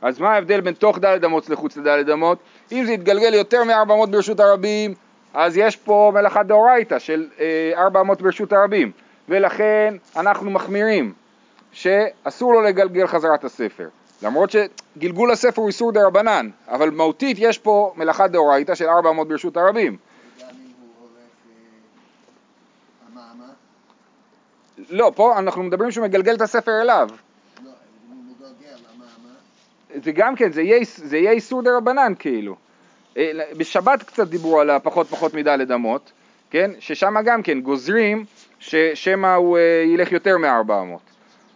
אז 0.01 0.19
מה 0.19 0.31
ההבדל 0.33 0.61
בין 0.61 0.73
תוך 0.73 0.99
דלת 0.99 1.23
אמות 1.23 1.49
לחוץ 1.49 1.77
לדלת 1.77 2.09
אמות? 2.13 2.37
אם 2.71 2.83
זה 2.85 2.91
יתגלגל 2.91 3.33
יותר 3.33 3.63
מארבע 3.63 3.93
אמות 3.93 4.11
ברשות 4.11 4.39
הרבים, 4.39 4.93
אז 5.33 5.57
יש 5.57 5.75
פה 5.75 6.11
מלאכת 6.13 6.45
דאורייתא 6.45 6.99
של 6.99 7.27
אה, 7.39 7.71
ארבע 7.75 8.01
אמות 8.01 8.21
ברשות 8.21 8.53
הרבים. 8.53 8.91
ולכן 9.29 9.95
אנחנו 10.15 10.51
מחמירים 10.51 11.13
שאסור 11.71 12.53
לו 12.53 12.61
לגלגל 12.61 13.07
חזרת 13.07 13.43
הספר. 13.43 13.87
למרות 14.21 14.49
שגלגול 14.51 15.31
הספר 15.31 15.61
הוא 15.61 15.67
איסור 15.67 15.91
דה 15.91 16.07
רבנן, 16.07 16.49
אבל 16.67 16.89
מהותית 16.89 17.37
יש 17.39 17.57
פה 17.57 17.93
מלאכה 17.95 18.27
דאורייתא 18.27 18.75
של 18.75 18.85
400 18.85 19.27
ברשות 19.27 19.57
הרבים. 19.57 19.97
וגם 20.37 20.49
אם 20.49 20.55
הוא 20.81 20.89
הולך 20.99 21.13
אה, 23.15 23.23
המעמד, 23.23 23.53
לא, 24.89 25.11
פה 25.15 25.39
אנחנו 25.39 25.63
מדברים 25.63 25.91
שהוא 25.91 26.05
מגלגל 26.05 26.35
את 26.35 26.41
הספר 26.41 26.81
אליו. 26.81 27.09
לא, 27.65 27.71
זה 30.03 30.11
גם 30.11 30.35
כן, 30.35 30.51
זה 30.51 30.61
יהיה, 30.61 31.31
איסור 31.31 31.61
דה 31.61 31.77
רבנן 31.77 32.13
כאילו. 32.19 32.55
אה, 33.17 33.31
בשבת 33.57 34.03
קצת 34.03 34.27
דיברו 34.27 34.59
על 34.59 34.69
הפחות 34.69 35.07
פחות 35.07 35.33
מדלת 35.33 35.71
אמות, 35.71 36.11
כן? 36.49 36.71
ששם 36.79 37.15
גם 37.25 37.43
כן 37.43 37.61
גוזרים 37.61 38.25
ששמא 38.59 39.35
הוא 39.35 39.57
אה, 39.57 39.83
ילך 39.87 40.11
יותר 40.11 40.37
מ-400. 40.37 40.99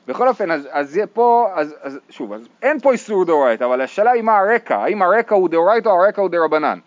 בכל 0.08 0.28
אופן, 0.28 0.52
אז, 0.52 0.68
אז 0.72 1.00
פה, 1.14 1.50
אז, 1.56 1.76
אז 1.82 2.00
שוב, 2.10 2.34
אז 2.34 2.42
אין 2.62 2.80
פה 2.80 2.92
איסור 2.92 3.26
דאורייתא, 3.26 3.64
אבל 3.64 3.82
השאלה 3.82 4.12
היא 4.12 4.24
מה 4.24 4.38
הרקע, 4.38 4.78
האם 4.78 5.02
הרקע 5.02 5.36
הוא 5.36 5.50
דאורייתא 5.50 5.90
או 5.90 6.04
הרקע 6.04 6.22
הוא 6.22 6.30
דרבנן. 6.30 6.80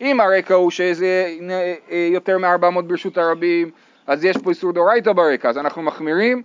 אם 0.00 0.20
הרקע 0.20 0.54
הוא 0.54 0.70
שזה 0.70 1.36
אה, 1.90 2.08
יותר 2.12 2.38
מ-400 2.38 2.80
ברשות 2.82 3.18
הרבים, 3.18 3.70
אז 4.06 4.24
יש 4.24 4.36
פה 4.36 4.50
איסור 4.50 4.72
דאורייתא 4.72 5.12
ברקע, 5.12 5.48
אז 5.48 5.58
אנחנו 5.58 5.82
מחמירים 5.82 6.42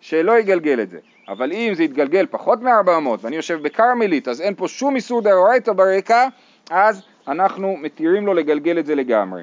שלא 0.00 0.38
יגלגל 0.38 0.80
את 0.80 0.90
זה. 0.90 0.98
אבל 1.28 1.52
אם 1.52 1.72
זה 1.74 1.82
יתגלגל 1.82 2.26
פחות 2.30 2.62
מ-400 2.62 3.08
ואני 3.20 3.36
יושב 3.36 3.62
בכרמלית, 3.62 4.28
אז 4.28 4.40
אין 4.40 4.54
פה 4.54 4.68
שום 4.68 4.96
איסור 4.96 5.22
דאורייתא 5.22 5.72
ברקע, 5.72 6.28
אז 6.70 7.02
אנחנו 7.28 7.76
מתירים 7.76 8.26
לו 8.26 8.34
לגלגל 8.34 8.78
את 8.78 8.86
זה 8.86 8.94
לגמרי. 8.94 9.42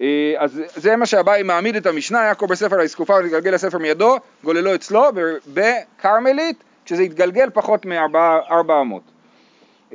אה, 0.00 0.34
אז 0.38 0.62
זה 0.74 0.96
מה 0.96 1.06
שהבאי 1.06 1.42
מעמיד 1.42 1.76
את 1.76 1.86
המשנה, 1.86 2.34
קורא 2.34 2.50
בספר 2.50 2.80
האסקופה 2.80 3.14
ולגלגל 3.14 3.54
הספר 3.54 3.78
מידו, 3.78 4.16
גוללו 4.44 4.74
אצלו, 4.74 5.02
בכרמלית, 5.54 6.64
כשזה 6.84 7.02
יתגלגל 7.02 7.50
פחות 7.50 7.86
מ-400. 7.86 9.94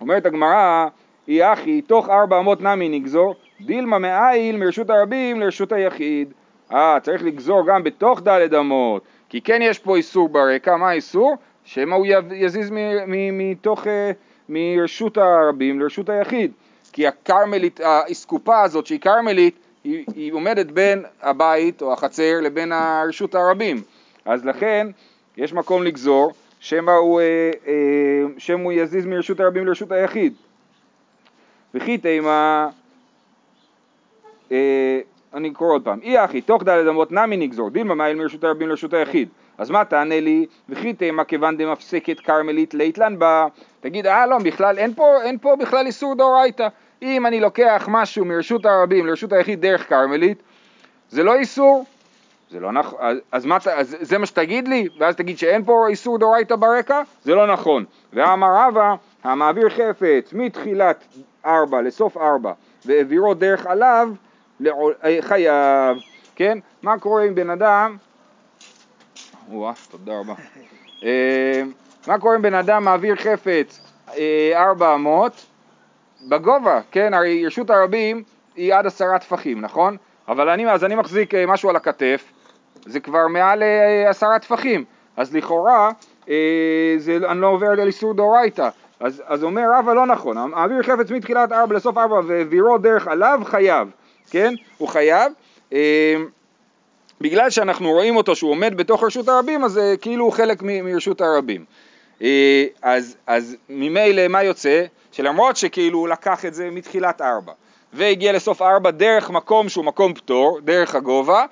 אומרת 0.00 0.26
הגמרא, 0.26 0.86
אי 1.28 1.52
אחי, 1.52 1.82
תוך 1.82 2.08
400 2.08 2.60
נמי 2.60 2.88
נגזור, 2.88 3.34
דילמה 3.66 3.98
מאיל 3.98 4.56
מרשות 4.56 4.90
הרבים 4.90 5.40
לרשות 5.40 5.72
היחיד. 5.72 6.32
אה, 6.72 6.98
צריך 7.02 7.24
לגזור 7.24 7.66
גם 7.66 7.82
בתוך 7.84 8.20
דלת 8.22 8.54
אמות, 8.54 9.02
כי 9.28 9.40
כן 9.40 9.58
יש 9.62 9.78
פה 9.78 9.96
איסור 9.96 10.28
ברקע, 10.28 10.76
מה 10.76 10.88
האיסור? 10.88 11.36
שמא 11.64 11.94
הוא 11.94 12.06
יזיז 12.32 12.70
מ- 12.70 12.76
מ- 13.06 13.50
מתוך, 13.50 13.86
אה, 13.86 14.10
מרשות 14.48 15.18
הרבים 15.18 15.80
לרשות 15.80 16.08
היחיד. 16.08 16.52
כי 16.92 17.06
הכרמלית, 17.06 17.80
האסקופה 17.80 18.62
הזאת 18.62 18.86
שהיא 18.86 19.00
כרמלית, 19.00 19.54
היא, 19.84 20.04
היא 20.14 20.32
עומדת 20.32 20.66
בין 20.66 21.04
הבית 21.22 21.82
או 21.82 21.92
החצר 21.92 22.40
לבין 22.42 22.72
רשות 23.08 23.34
הרבים. 23.34 23.82
אז 24.24 24.44
לכן 24.44 24.86
יש 25.36 25.52
מקום 25.52 25.82
לגזור 25.82 26.32
שמא 26.60 26.90
הוא, 26.90 27.20
אה, 27.20 27.50
אה, 27.66 27.72
שמא 28.38 28.62
הוא 28.62 28.72
יזיז 28.72 29.06
מרשות 29.06 29.40
הרבים 29.40 29.66
לרשות 29.66 29.92
היחיד. 29.92 30.34
וכי 31.74 31.98
תימא, 31.98 32.28
אה, 32.28 32.68
אני 35.34 35.50
קורא 35.50 35.72
עוד 35.72 35.84
פעם, 35.84 35.98
אי 36.02 36.24
אחי, 36.24 36.40
תוך 36.40 36.62
דלת 36.62 36.88
אמות 36.88 37.12
נמי 37.12 37.36
נגזור, 37.36 37.70
דילמה 37.70 37.94
מייל 37.94 38.16
מרשות 38.16 38.44
הרבים 38.44 38.68
לרשות 38.68 38.94
היחיד. 38.94 39.28
אז 39.58 39.70
מה 39.70 39.84
תענה 39.84 40.20
לי, 40.20 40.46
וכי 40.68 40.92
תימא 40.92 41.24
כיוון 41.24 41.56
דמפסקת 41.56 42.20
כרמלית 42.20 42.74
ליתלן 42.74 43.18
בה, 43.18 43.46
תגיד, 43.80 44.06
אה 44.06 44.26
לא, 44.26 44.38
בכלל, 44.38 44.78
אין 44.78 44.94
פה, 44.94 45.22
אין 45.22 45.38
פה 45.38 45.56
בכלל 45.56 45.86
איסור 45.86 46.14
דאורייתא. 46.14 46.68
אם 47.02 47.26
אני 47.26 47.40
לוקח 47.40 47.88
משהו 47.88 48.24
מרשות 48.24 48.66
הרבים 48.66 49.06
לרשות 49.06 49.32
היחיד 49.32 49.60
דרך 49.60 49.88
כרמלית, 49.88 50.42
זה 51.08 51.22
לא 51.22 51.34
איסור, 51.34 51.84
זה 52.50 52.60
לא 52.60 52.72
נכון, 52.72 52.98
אז, 53.00 53.18
אז, 53.32 53.46
מה, 53.46 53.58
אז 53.74 53.96
זה 54.00 54.18
מה 54.18 54.26
שתגיד 54.26 54.68
לי, 54.68 54.88
ואז 54.98 55.16
תגיד 55.16 55.38
שאין 55.38 55.64
פה 55.64 55.86
איסור 55.88 56.18
דאורייתא 56.18 56.56
ברקע? 56.56 57.02
זה 57.22 57.34
לא 57.34 57.46
נכון. 57.52 57.84
ואמר 58.12 58.48
רבא, 58.54 58.94
המעביר 59.24 59.68
חפץ 59.68 60.32
מתחילת 60.32 61.04
ארבע 61.46 61.82
לסוף 61.82 62.16
ארבע 62.16 62.52
והעבירו 62.84 63.34
דרך 63.34 63.66
עליו, 63.66 64.08
אה, 64.10 64.31
חייב, 65.20 65.96
כן? 66.34 66.58
מה 66.82 66.98
קורה 66.98 67.24
עם 67.24 67.34
בן 67.34 67.50
אדם, 67.50 67.96
וואה, 69.48 69.72
תודה 69.90 70.12
רבה. 70.18 70.34
אה, 71.04 71.62
מה 72.06 72.18
קורה 72.18 72.36
אם 72.36 72.42
בן 72.42 72.54
אדם 72.54 72.84
מעביר 72.84 73.16
חפץ 73.16 73.80
אה, 74.18 74.52
ארבע 74.54 74.94
אמות 74.94 75.46
בגובה, 76.28 76.80
כן? 76.90 77.14
הרי 77.14 77.46
רשות 77.46 77.70
הרבים 77.70 78.22
היא 78.56 78.74
עד 78.74 78.86
עשרה 78.86 79.18
טפחים, 79.18 79.60
נכון? 79.60 79.96
אבל 80.28 80.48
אני, 80.48 80.70
אז 80.70 80.84
אני 80.84 80.94
מחזיק 80.94 81.34
אה, 81.34 81.46
משהו 81.46 81.70
על 81.70 81.76
הכתף, 81.76 82.32
זה 82.86 83.00
כבר 83.00 83.26
מעל 83.28 83.62
אה, 83.62 84.10
עשרה 84.10 84.38
טפחים, 84.38 84.84
אז 85.16 85.36
לכאורה 85.36 85.90
אה, 86.28 86.94
זה, 86.98 87.18
אני 87.28 87.40
לא 87.40 87.46
עובר 87.46 87.70
על 87.70 87.86
איסור 87.86 88.14
דאורייתא. 88.14 88.68
אז, 89.00 89.22
אז 89.26 89.44
אומר 89.44 89.62
רבא 89.78 89.92
לא 89.94 90.06
נכון, 90.06 90.50
מעביר 90.50 90.82
חפץ 90.82 91.10
מתחילת 91.10 91.52
ארבע 91.52 91.74
לסוף 91.74 91.98
ארבע 91.98 92.20
והעבירו 92.26 92.78
דרך 92.78 93.08
עליו 93.08 93.40
חייב, 93.44 93.90
כן? 94.32 94.54
הוא 94.78 94.88
חייב. 94.88 95.32
אה, 95.72 96.14
בגלל 97.20 97.50
שאנחנו 97.50 97.90
רואים 97.90 98.16
אותו 98.16 98.36
שהוא 98.36 98.50
עומד 98.50 98.76
בתוך 98.76 99.04
רשות 99.04 99.28
הרבים, 99.28 99.64
אז 99.64 99.72
זה 99.72 99.94
כאילו 100.00 100.24
הוא 100.24 100.32
חלק 100.32 100.62
מרשות 100.62 101.20
הרבים. 101.20 101.64
אה, 102.22 102.64
אז, 102.82 103.16
אז 103.26 103.56
ממילא 103.68 104.28
מה 104.28 104.42
יוצא? 104.42 104.84
שלמרות 105.12 105.56
שכאילו 105.56 105.98
הוא 105.98 106.08
לקח 106.08 106.44
את 106.44 106.54
זה 106.54 106.70
מתחילת 106.70 107.20
ארבע 107.20 107.52
והגיע 107.92 108.32
לסוף 108.32 108.62
ארבע 108.62 108.90
דרך 108.90 109.30
מקום 109.30 109.68
שהוא 109.68 109.84
מקום 109.84 110.14
פטור, 110.14 110.60
דרך 110.64 110.94
הגובה, 110.94 111.44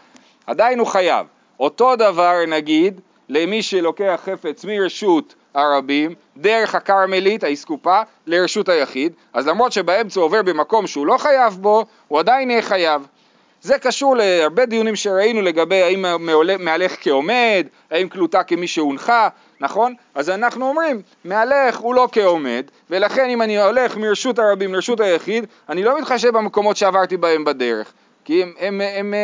עדיין 0.47 0.79
הוא 0.79 0.87
חייב. 0.87 1.27
אותו 1.61 1.97
דבר 1.97 2.37
נגיד 2.49 3.01
למי 3.29 3.63
שלוקח 3.63 4.21
חפץ 4.25 4.65
מרשות 4.65 5.35
הרבים, 5.55 6.15
דרך 6.37 6.75
הכרמלית, 6.75 7.45
האסקופה, 7.45 8.01
לרשות 8.27 8.69
היחיד, 8.69 9.13
אז 9.33 9.47
למרות 9.47 9.73
שבאמצע 9.73 10.21
הוא 10.21 10.27
עובר 10.27 10.43
במקום 10.43 10.87
שהוא 10.87 11.07
לא 11.07 11.19
חייב 11.19 11.59
בו, 11.61 11.87
הוא 12.09 12.19
עדיין 12.19 12.51
יהיה 12.51 12.63
חייב. 12.63 13.07
זה 13.63 13.79
קשור 13.79 14.17
להרבה 14.17 14.67
דיונים 14.67 14.97
שראינו 14.97 15.43
לגבי 15.43 15.83
האם 15.83 16.05
מהלך 16.59 16.97
כעומד, 17.01 17.67
האם 17.91 18.09
קלוטה 18.09 18.43
כמי 18.43 18.67
שהונחה, 18.67 19.29
נכון? 19.61 19.95
אז 20.15 20.31
אנחנו 20.31 20.69
אומרים, 20.69 21.03
מהלך 21.25 21.79
הוא 21.79 21.95
לא 21.95 22.09
כעומד, 22.13 22.65
ולכן 22.91 23.29
אם 23.31 23.43
אני 23.43 23.63
הולך 23.63 23.97
מרשות 23.97 24.39
הרבים 24.39 24.75
לרשות 24.75 25.01
היחיד, 25.01 25.47
אני 25.69 25.83
לא 25.83 25.99
מתחשב 25.99 26.31
במקומות 26.31 26.77
שעברתי 26.77 27.17
בהם 27.17 27.45
בדרך, 27.45 27.93
כי 28.25 28.43
הם, 28.43 28.53
הם, 28.59 28.81
הם, 28.81 28.81
הם, 28.81 29.15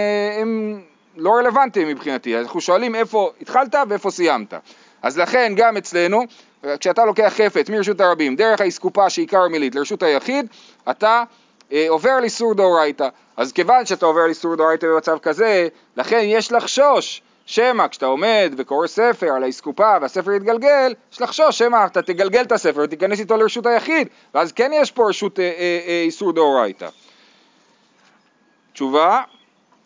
הם 0.41 0.81
לא 1.17 1.31
רלוונטיים 1.31 1.89
מבחינתי, 1.89 2.39
אנחנו 2.39 2.61
שואלים 2.61 2.95
איפה 2.95 3.31
התחלת 3.41 3.75
ואיפה 3.89 4.11
סיימת. 4.11 4.55
אז 5.03 5.19
לכן 5.19 5.53
גם 5.57 5.77
אצלנו, 5.77 6.23
כשאתה 6.81 7.05
לוקח 7.05 7.33
חפץ 7.37 7.71
מרשות 7.71 8.01
הרבים, 8.01 8.37
דרך 8.37 8.61
האסקופה 8.61 9.11
שהיא 9.11 9.29
כרמלית 9.29 9.75
לרשות 9.75 10.03
היחיד, 10.03 10.47
אתה 10.91 11.23
אה, 11.73 11.87
עובר 11.89 12.11
על 12.11 12.25
איסור 12.25 12.55
דאורייתא. 12.55 13.09
אז 13.37 13.53
כיוון 13.53 13.87
שאתה 13.87 14.07
עובר 14.07 14.21
על 14.21 14.29
איסור 14.29 14.57
דאורייתא 14.57 14.87
במצב 14.87 15.19
כזה, 15.19 15.69
לכן 15.97 16.21
יש 16.25 16.53
לחשוש 16.53 17.23
שמא 17.47 17.89
כשאתה 17.89 18.07
עומד 18.07 18.55
וקורא 18.59 18.87
ספר 18.87 19.27
על 19.27 19.45
האסקופה 19.45 19.97
והספר 20.01 20.33
יתגלגל, 20.33 20.95
יש 21.13 21.21
לחשוש 21.21 21.59
שמא 21.59 21.87
אתה 21.87 22.03
תגלגל 22.03 22.43
את 22.43 22.53
הספר 22.53 22.81
ותיכנס 22.85 23.21
איתו 23.21 23.37
לרשות 23.37 23.67
היחיד, 23.67 24.09
ואז 24.35 24.53
כן 24.53 24.71
יש 24.75 24.91
פה 24.91 25.09
רשות 25.09 25.41
אה, 25.41 25.45
אה, 25.45 25.81
אה, 25.87 26.03
איסור 26.07 26.33
דאורייתא. 26.33 26.89
תשובה, 28.73 29.23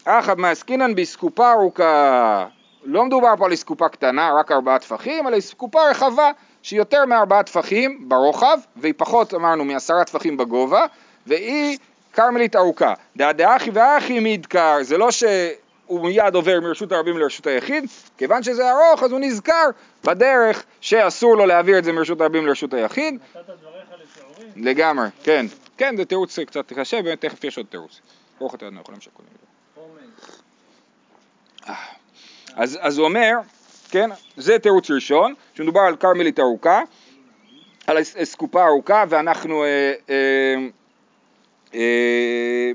אחא 0.05 0.35
מעסקינן 0.37 0.95
באסקופה 0.95 1.53
ארוכה. 1.53 2.47
לא 2.85 3.05
מדובר 3.05 3.35
פה 3.39 3.47
על 3.47 3.53
אסקופה 3.53 3.89
קטנה, 3.89 4.33
רק 4.41 4.53
ארבעה 4.53 4.79
טפחים, 4.79 5.29
אלא 5.29 5.39
אסקופה 5.39 5.91
רחבה 5.91 6.31
שהיא 6.63 6.79
יותר 6.79 7.05
מארבעה 7.05 7.43
טפחים 7.43 8.09
ברוחב, 8.09 8.59
והיא 8.77 8.95
פחות, 8.97 9.35
אמרנו, 9.35 9.65
מעשרה 9.65 10.05
טפחים 10.05 10.37
בגובה, 10.37 10.87
והיא 11.27 11.79
כרמלית 12.13 12.57
ארוכה. 12.57 12.95
דאחי 13.17 13.71
ואחי 13.71 14.21
מידקר, 14.21 14.77
זה 14.83 14.99
לא 14.99 15.11
שהוא 15.11 16.01
מיד 16.01 16.35
עובר 16.35 16.61
מרשות 16.61 16.93
הרבים 16.93 17.19
לרשות 17.19 17.47
היחיד, 17.47 17.85
כיוון 18.19 18.43
שזה 18.43 18.71
ארוך 18.71 19.03
אז 19.03 19.13
הוא 19.13 19.21
נזכר 19.21 19.67
בדרך 20.05 20.65
שאסור 20.81 21.37
לו 21.37 21.47
להעביר 21.47 21.79
את 21.79 21.85
זה 21.85 21.93
מרשות 21.93 22.21
הרבים 22.21 22.47
לרשות 22.47 22.75
היחיד. 22.75 23.15
נתת 23.15 23.51
דבריך 23.61 23.89
לשיעורים? 24.03 24.65
לגמרי, 24.65 25.09
כן. 25.23 25.47
כן, 25.77 25.97
זה 25.97 26.05
תירוץ 26.05 26.39
קצת 26.39 26.73
קשה, 26.73 27.03
באמת 27.03 27.21
תכף 27.21 27.45
יש 27.45 27.57
עוד 27.57 27.67
תירוץ. 27.71 28.01
ברוך 28.39 28.55
אתה 28.55 28.67
אדוני 28.67 28.81
יכולים 28.81 29.01
שקולים. 29.01 29.31
אז, 32.61 32.79
אז 32.81 32.99
הוא 32.99 33.07
אומר, 33.07 33.33
כן, 33.91 34.11
זה 34.37 34.59
תירוץ 34.59 34.91
ראשון, 34.91 35.35
שמדובר 35.55 35.81
על 35.81 35.97
כרמלית 35.97 36.39
ארוכה, 36.41 36.83
על 37.87 38.01
אס- 38.01 38.17
אסקופה 38.17 38.67
ארוכה, 38.67 39.05
ואנחנו, 39.09 39.65
אה, 39.65 39.93
אה, 40.11 40.55
אה, 41.75 42.71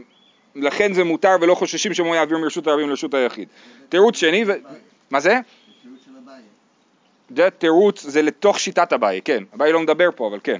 לכן 0.56 0.94
זה 0.94 1.04
מותר 1.04 1.36
ולא 1.42 1.56
חוששים 1.56 1.94
שהוא 1.94 2.16
יעביר 2.16 2.38
מרשות 2.38 2.68
הרבים 2.68 2.90
לרשות 2.90 3.14
היחיד. 3.14 3.48
תירוץ 3.90 4.16
שני, 4.18 4.44
ו... 4.48 4.52
מה 5.10 5.20
זה? 5.20 5.40
זה 7.36 7.50
תירוץ, 7.50 8.04
זה 8.04 8.22
לתוך 8.22 8.60
שיטת 8.60 8.94
אביי, 8.94 9.22
כן, 9.26 9.44
אביי 9.56 9.72
לא 9.72 9.80
מדבר 9.80 10.10
פה, 10.16 10.28
אבל 10.28 10.40
כן. 10.44 10.60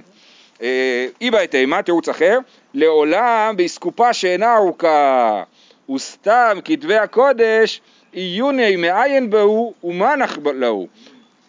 אה, 0.62 1.06
אי 1.20 1.30
באי 1.30 1.46
תימה, 1.46 1.82
תירוץ 1.82 2.08
אחר, 2.08 2.38
לעולם 2.74 3.54
באסקופה 3.56 4.12
שאינה 4.12 4.56
ארוכה, 4.56 5.42
וסתם 5.94 6.58
כתבי 6.64 6.96
הקודש 6.96 7.80
עיוני 8.12 8.76
מעיין 8.76 9.30
בהו 9.30 9.74
ומנח 9.84 10.38
להו. 10.54 10.88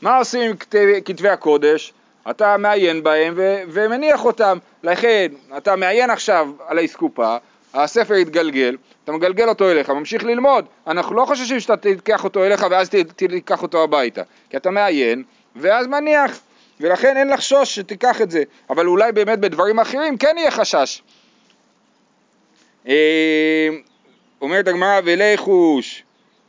מה 0.01 0.17
עושים 0.17 0.41
עם 0.41 0.57
כתבי, 0.57 1.01
כתבי 1.05 1.29
הקודש? 1.29 1.93
אתה 2.29 2.57
מעיין 2.57 3.03
בהם 3.03 3.33
ו- 3.37 3.61
ומניח 3.67 4.25
אותם. 4.25 4.57
לכן, 4.83 5.27
אתה 5.57 5.75
מעיין 5.75 6.09
עכשיו 6.09 6.49
על 6.67 6.77
האסקופה, 6.77 7.37
הספר 7.73 8.13
יתגלגל, 8.13 8.77
אתה 9.03 9.11
מגלגל 9.11 9.49
אותו 9.49 9.71
אליך, 9.71 9.89
ממשיך 9.89 10.23
ללמוד. 10.23 10.65
אנחנו 10.87 11.15
לא 11.15 11.25
חוששים 11.25 11.59
שאתה 11.59 11.77
תיקח 11.77 12.23
אותו 12.23 12.45
אליך 12.45 12.65
ואז 12.69 12.89
תיקח 13.15 13.61
אותו 13.61 13.83
הביתה. 13.83 14.21
כי 14.49 14.57
אתה 14.57 14.71
מעיין 14.71 15.23
ואז 15.55 15.87
מניח. 15.87 16.39
ולכן 16.79 17.17
אין 17.17 17.29
לחשוש 17.29 17.75
שתיקח 17.75 18.21
את 18.21 18.31
זה. 18.31 18.43
אבל 18.69 18.87
אולי 18.87 19.11
באמת 19.11 19.39
בדברים 19.39 19.79
אחרים 19.79 20.17
כן 20.17 20.35
יהיה 20.37 20.51
חשש. 20.51 21.01
אה, 22.87 23.69
אומרת 24.41 24.67
הגמרא 24.67 24.99
ולכוש 25.05 26.03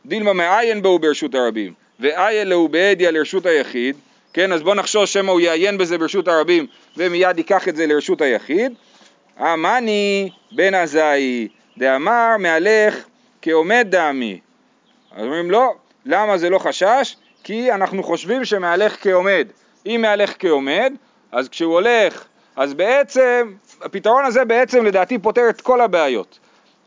דילמה 0.09 0.33
מעיין 0.33 0.83
בו 0.83 0.99
ברשות 0.99 1.35
הרבים 1.35 1.73
ואיין 2.00 2.49
להו 2.49 2.69
בהדיא 2.69 3.11
לרשות 3.11 3.47
היחיד 3.47 3.97
כן? 4.33 4.53
אז 4.53 4.62
בוא 4.62 4.75
נחשוש 4.75 5.12
שמא 5.12 5.31
הוא 5.31 5.41
יעיין 5.41 5.79
בזה 5.79 5.99
ברשות 5.99 6.29
הרבים 6.29 6.67
ומיד 6.97 7.38
ייקח 7.38 7.69
את 7.69 7.77
זה 7.77 7.87
לרשות 7.87 8.21
היחיד. 8.21 8.73
אמני 9.41 10.31
בן 10.53 10.75
עזאי 10.75 11.49
דאמר 11.79 12.37
מהלך 12.38 13.05
כעומד 13.43 13.87
דעמי. 13.91 14.41
אז 15.17 15.25
אומרים 15.25 15.50
לא 15.50 15.75
למה 16.07 16.38
זה 16.38 16.50
לא 16.50 16.59
חשש? 16.59 17.17
כי 17.45 17.73
אנחנו 17.73 18.03
חושבים 18.03 18.45
שמהלך 18.45 18.97
כעומד. 19.00 19.49
אם 19.87 19.99
מהלך 20.03 20.35
כעומד 20.38 20.93
אז 21.33 21.49
כשהוא 21.49 21.73
הולך 21.73 22.25
אז 22.57 22.75
בעצם 22.75 23.53
הפתרון 23.83 24.25
הזה 24.25 24.45
בעצם 24.45 24.85
לדעתי 24.85 25.19
פותר 25.19 25.50
את 25.50 25.61
כל 25.61 25.81
הבעיות 25.81 26.38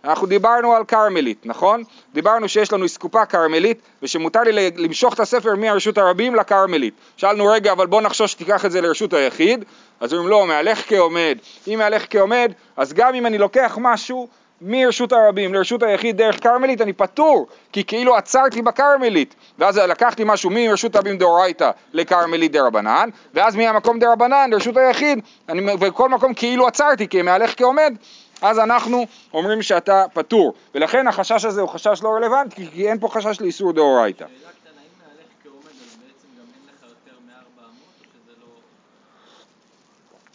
אנחנו 0.04 0.28
דיברנו 0.28 0.74
על 0.74 0.84
כרמלית, 0.86 1.46
נכון? 1.46 1.84
דיברנו 2.14 2.50
שיש 2.50 2.74
לנו 2.74 2.86
אסקופה 2.86 3.26
כרמלית 3.26 3.82
ושמותר 4.04 4.42
לי 4.42 4.72
למשוך 4.76 5.14
את 5.14 5.20
הספר 5.20 5.56
מהרשות 5.56 5.98
הרבים 5.98 6.36
לכרמלית. 6.36 6.94
שאלנו 7.18 7.46
רגע, 7.46 7.72
אבל 7.72 7.88
בוא 7.88 8.02
נחשוש 8.02 8.32
שתיקח 8.32 8.66
את 8.66 8.72
זה 8.72 8.82
לרשות 8.82 9.14
היחיד. 9.14 9.66
אז 10.00 10.14
אומרים 10.14 10.30
לא, 10.30 10.48
מהלך 10.48 10.90
כעומד. 10.90 11.38
אם 11.68 11.80
מהלך 11.80 12.06
כעומד, 12.10 12.52
אז 12.78 12.94
גם 12.94 13.16
אם 13.16 13.26
אני 13.26 13.38
לוקח 13.38 13.78
משהו 13.82 14.28
מרשות 14.62 15.14
הרבים 15.14 15.54
לרשות 15.54 15.84
היחיד 15.84 16.18
דרך 16.18 16.44
כרמלית, 16.44 16.82
אני 16.82 16.94
פטור, 16.94 17.48
כי 17.72 17.84
כאילו 17.84 18.16
עצרתי 18.16 18.62
בכרמלית. 18.62 19.36
ואז 19.60 19.78
לקחתי 19.78 20.24
משהו 20.26 20.50
מרשות 20.54 20.96
הרבים 20.96 21.18
דאורייתא 21.18 21.72
לכרמלית 21.94 22.52
דרבנן, 22.52 23.10
ואז 23.34 23.56
מהמקום 23.56 24.00
דרבנן 24.00 24.50
לרשות 24.52 24.78
היחיד, 24.78 25.20
אני, 25.50 25.74
וכל 25.80 26.10
מקום 26.10 26.34
כאילו 26.34 26.68
עצרתי, 26.68 27.08
כי 27.08 27.22
מהלך 27.22 27.54
כעומד. 27.58 27.94
אז 28.42 28.60
אנחנו 28.60 29.06
אומרים 29.34 29.62
שאתה 29.62 30.06
פטור, 30.14 30.54
ולכן 30.76 31.08
החשש 31.08 31.46
הזה 31.46 31.62
הוא 31.62 31.70
חשש 31.70 32.00
לא 32.04 32.10
רלוונטי, 32.10 32.68
כי 32.72 32.90
אין 32.90 33.00
פה 33.00 33.08
חשש 33.08 33.42
לאיסור 33.42 33.74
דאורייתא. 33.74 34.24
לא... 34.24 34.30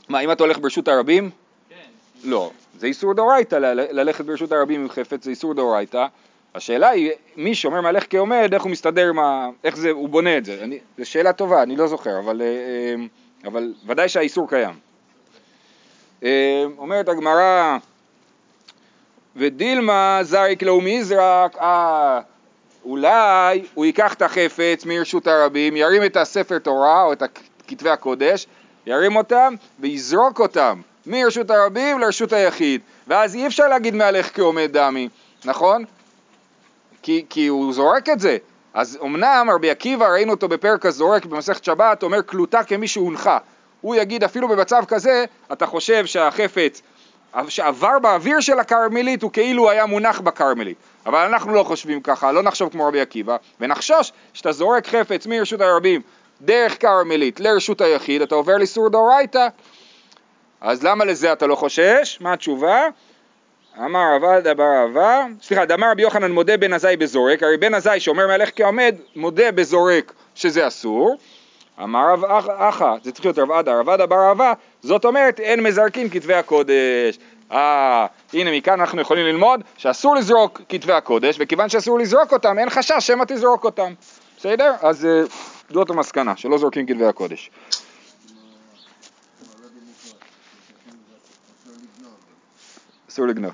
מה, 0.08 0.20
אם 0.20 0.32
אתה 0.32 0.42
הולך 0.44 0.58
ברשות 0.58 0.88
הרבים? 0.88 1.30
כן. 1.68 1.75
לא, 2.25 2.50
זה 2.78 2.86
איסור 2.86 3.14
דאורייתא, 3.14 3.56
ללכת 3.90 4.25
ברשות 4.25 4.52
הרבים 4.52 4.80
עם 4.80 4.88
חפץ 4.88 5.25
זה 5.25 5.30
איסור 5.30 5.54
דאורייתא. 5.54 6.06
השאלה 6.54 6.88
היא, 6.88 7.10
מי 7.36 7.54
שאומר 7.54 7.80
מהלך 7.80 8.04
כעומד, 8.10 8.50
איך 8.52 8.62
הוא 8.62 8.70
מסתדר 8.70 9.08
עם 9.08 9.18
ה... 9.18 9.48
איך 9.64 9.76
זה, 9.76 9.90
הוא 9.90 10.08
בונה 10.08 10.38
את 10.38 10.44
זה. 10.44 10.58
אני, 10.62 10.78
זו 10.98 11.04
שאלה 11.10 11.32
טובה, 11.32 11.62
אני 11.62 11.76
לא 11.76 11.86
זוכר, 11.86 12.18
אבל, 12.18 12.42
אה, 12.42 12.46
אה, 12.46 13.04
אבל 13.44 13.75
ודאי 13.86 14.08
שהאיסור 14.08 14.48
קיים. 14.48 14.75
אה, 16.22 16.64
אומרת 16.78 17.08
הגמרא, 17.08 17.78
ודילמה 19.37 20.21
זריק 20.23 20.62
לו 20.62 20.81
מזרק, 20.81 21.57
אה, 21.61 22.21
אולי 22.85 23.62
הוא 23.75 23.85
ייקח 23.85 24.14
את 24.14 24.23
החפץ 24.23 24.85
מרשות 24.85 25.26
הרבים, 25.26 25.76
ירים 25.76 26.05
את 26.05 26.16
הספר 26.16 26.59
תורה 26.59 27.02
או 27.02 27.12
את 27.12 27.22
כתבי 27.68 27.90
הקודש, 27.90 28.46
ירים 28.87 29.16
אותם 29.16 29.55
ויזרוק 29.81 30.40
אותם 30.40 30.81
מרשות 31.07 31.51
הרבים 31.51 31.99
לרשות 31.99 32.33
היחיד, 32.33 32.81
ואז 33.07 33.35
אי 33.35 33.46
אפשר 33.46 33.68
להגיד 33.68 33.94
מהלך 33.94 34.37
כעומד 34.37 34.68
דמי, 34.72 35.09
נכון? 35.44 35.85
כי, 37.03 37.25
כי 37.31 37.46
הוא 37.46 37.72
זורק 37.72 38.09
את 38.09 38.20
זה. 38.20 38.37
אז 38.75 38.99
אמנם 39.03 39.49
רבי 39.55 39.70
עקיבא, 39.70 40.07
ראינו 40.07 40.33
אותו 40.33 40.49
בפרק 40.49 40.87
הזורק 40.87 41.25
במסכת 41.25 41.64
שבת, 41.64 42.03
אומר 42.03 42.22
כלותה 42.22 42.64
כמי 42.64 42.88
שהונחה. 42.88 43.38
הוא 43.81 43.96
יגיד 43.96 44.25
אפילו 44.25 44.49
במצב 44.49 44.83
כזה, 44.88 45.25
אתה 45.53 45.66
חושב 45.66 46.07
שהחפץ 46.07 46.83
שעבר 47.49 47.99
באוויר 47.99 48.40
של 48.40 48.59
הכרמלית 48.59 49.22
הוא 49.22 49.33
כאילו 49.33 49.70
היה 49.70 49.87
מונח 49.87 50.20
בכרמלית. 50.20 50.77
אבל 51.07 51.18
אנחנו 51.18 51.55
לא 51.55 51.62
חושבים 51.62 52.01
ככה, 52.01 52.33
לא 52.33 52.42
נחשוב 52.42 52.72
כמו 52.72 52.87
רבי 52.88 53.01
עקיבא, 53.01 53.37
ונחשוש 53.61 54.12
שאתה 54.33 54.53
זורק 54.53 54.87
חפץ 54.87 55.27
מרשות 55.27 55.61
הרבים 55.61 56.01
דרך 56.40 56.83
כרמלית 56.83 57.40
לרשות 57.40 57.81
היחיד, 57.81 58.22
אתה 58.22 58.35
עובר 58.35 58.57
לאיסור 58.57 58.88
דאורייתא. 58.88 59.49
אז 60.61 60.83
למה 60.83 61.05
לזה 61.05 61.33
אתה 61.33 61.46
לא 61.46 61.55
חושש? 61.55 62.18
מה 62.20 62.33
התשובה? 62.33 62.83
אמר 63.85 64.14
רבא 64.16 64.40
דבר 64.40 64.85
רבא, 64.85 65.25
סליחה, 65.42 65.64
דאמר 65.64 65.90
רבי 65.90 66.03
יוחנן 66.03 66.33
מודה 66.33 66.57
בן 66.57 66.72
עזאי 66.72 66.96
בזורק, 66.96 67.42
הרי 67.42 67.57
בן 67.57 67.75
עזאי 67.75 68.01
שאומר 68.01 68.27
מהלך 68.27 68.51
כעומד, 68.57 68.94
מודה 69.16 69.53
בזורק 69.53 70.12
שזה 70.35 70.66
אסור. 70.66 71.16
אמר 71.82 72.12
רב 72.12 72.24
אחא, 72.58 72.94
זה 73.02 73.12
צריך 73.12 73.24
להיות 73.24 73.38
רב 73.38 73.50
עדה, 73.50 73.80
רב 73.80 73.88
עדה 73.88 74.06
בר 74.06 74.28
אהבה, 74.28 74.52
זאת 74.82 75.04
אומרת 75.04 75.40
אין 75.40 75.62
מזרקים 75.62 76.08
כתבי 76.08 76.34
הקודש. 76.34 77.18
אה, 77.52 78.06
הנה 78.32 78.56
מכאן 78.56 78.80
אנחנו 78.80 79.00
יכולים 79.00 79.26
ללמוד 79.26 79.60
שאסור 79.76 80.14
לזרוק 80.14 80.60
כתבי 80.68 80.92
הקודש, 80.92 81.36
וכיוון 81.40 81.68
שאסור 81.68 81.98
לזרוק 81.98 82.32
אותם, 82.32 82.58
אין 82.58 82.70
חשש 82.70 83.06
שמא 83.06 83.24
תזרוק 83.28 83.64
אותם. 83.64 83.92
בסדר? 84.38 84.72
אז 84.80 85.06
אה, 85.06 85.22
זאת 85.70 85.90
המסקנה, 85.90 86.36
שלא 86.36 86.58
זורקים 86.58 86.86
כתבי 86.86 87.06
הקודש. 87.06 87.50
אסור 93.08 93.26
לגנוב. 93.26 93.52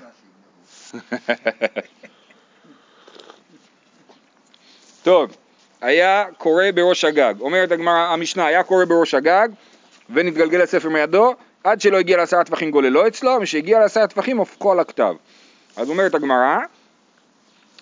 טוב, 5.03 5.35
היה 5.83 6.25
קורא 6.37 6.63
בראש 6.75 7.05
הגג. 7.05 7.33
אומרת 7.39 7.71
הגמרא, 7.71 7.97
המשנה, 7.97 8.45
היה 8.45 8.63
קורא 8.63 8.85
בראש 8.85 9.13
הגג 9.13 9.47
ונתגלגל 10.09 10.61
הספר 10.61 10.89
מידו 10.89 11.33
עד 11.63 11.81
שלא 11.81 11.97
הגיע 11.97 12.17
לעשרה 12.17 12.43
טפחים 12.43 12.71
גוללו 12.71 13.07
אצלו, 13.07 13.39
משהגיע 13.39 13.79
לעשרה 13.79 14.07
טפחים 14.07 14.37
הופכו 14.37 14.71
על 14.71 14.79
הכתב. 14.79 15.13
אז 15.77 15.89
אומרת 15.89 16.15
הגמרא, 16.15 16.57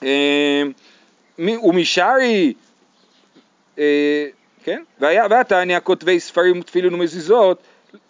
אה, 0.04 0.64
ומשארי, 1.40 2.54
אה, 3.80 4.28
כן, 4.64 4.84
והיה 5.00 5.26
והיה 5.30 5.44
תניא 5.44 5.80
כותבי 5.80 6.20
ספרים 6.20 6.60
ותפילין 6.60 6.94
ומזיזות, 6.94 7.62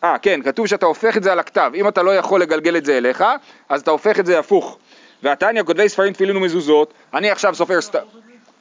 אה 0.04 0.18
כן, 0.22 0.42
כתוב 0.42 0.68
שאתה 0.68 0.86
הופך 0.86 1.18
את 1.18 1.24
זה 1.24 1.32
על 1.32 1.40
הכתב, 1.40 1.72
אם 1.76 1.88
אתה 1.88 2.04
לא 2.04 2.16
יכול 2.16 2.42
לגלגל 2.42 2.78
את 2.78 2.86
זה 2.86 2.98
אליך, 2.98 3.24
אז 3.70 3.82
אתה 3.82 3.92
הופך 3.92 4.20
את 4.20 4.26
זה 4.26 4.40
הפוך. 4.40 4.78
והתניא 5.24 5.64
כותבי 5.64 5.90
ספרים 5.90 6.14
תפילין 6.14 6.38
ומזוזות, 6.38 6.94
אני 7.14 7.32
עכשיו 7.32 7.56
סופר 7.56 7.82
סתם, 7.82 8.06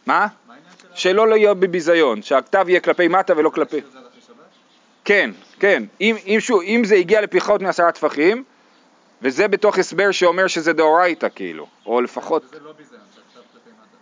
מה? 0.06 0.26
שלא 1.00 1.28
לא 1.28 1.34
יהיה 1.34 1.54
בביזיון, 1.54 2.22
שהכתב 2.22 2.64
יהיה 2.68 2.80
כלפי 2.80 3.08
מטה 3.08 3.32
ולא 3.36 3.50
כלפי... 3.50 3.80
כן, 5.04 5.30
כן, 5.60 5.82
אם, 6.00 6.16
אם, 6.26 6.36
שוב, 6.40 6.62
אם 6.62 6.82
זה 6.84 6.94
הגיע 6.94 7.20
לפחות 7.20 7.62
מעשרה 7.62 7.92
טפחים, 7.92 8.44
וזה 9.22 9.48
בתוך 9.48 9.78
הסבר 9.78 10.10
שאומר 10.10 10.46
שזה 10.46 10.72
דאורייתא 10.72 11.28
כאילו, 11.34 11.66
או 11.86 12.00
לפחות, 12.00 12.42
זה 12.52 12.58
לא 12.64 12.72
ביזיון. 12.72 13.00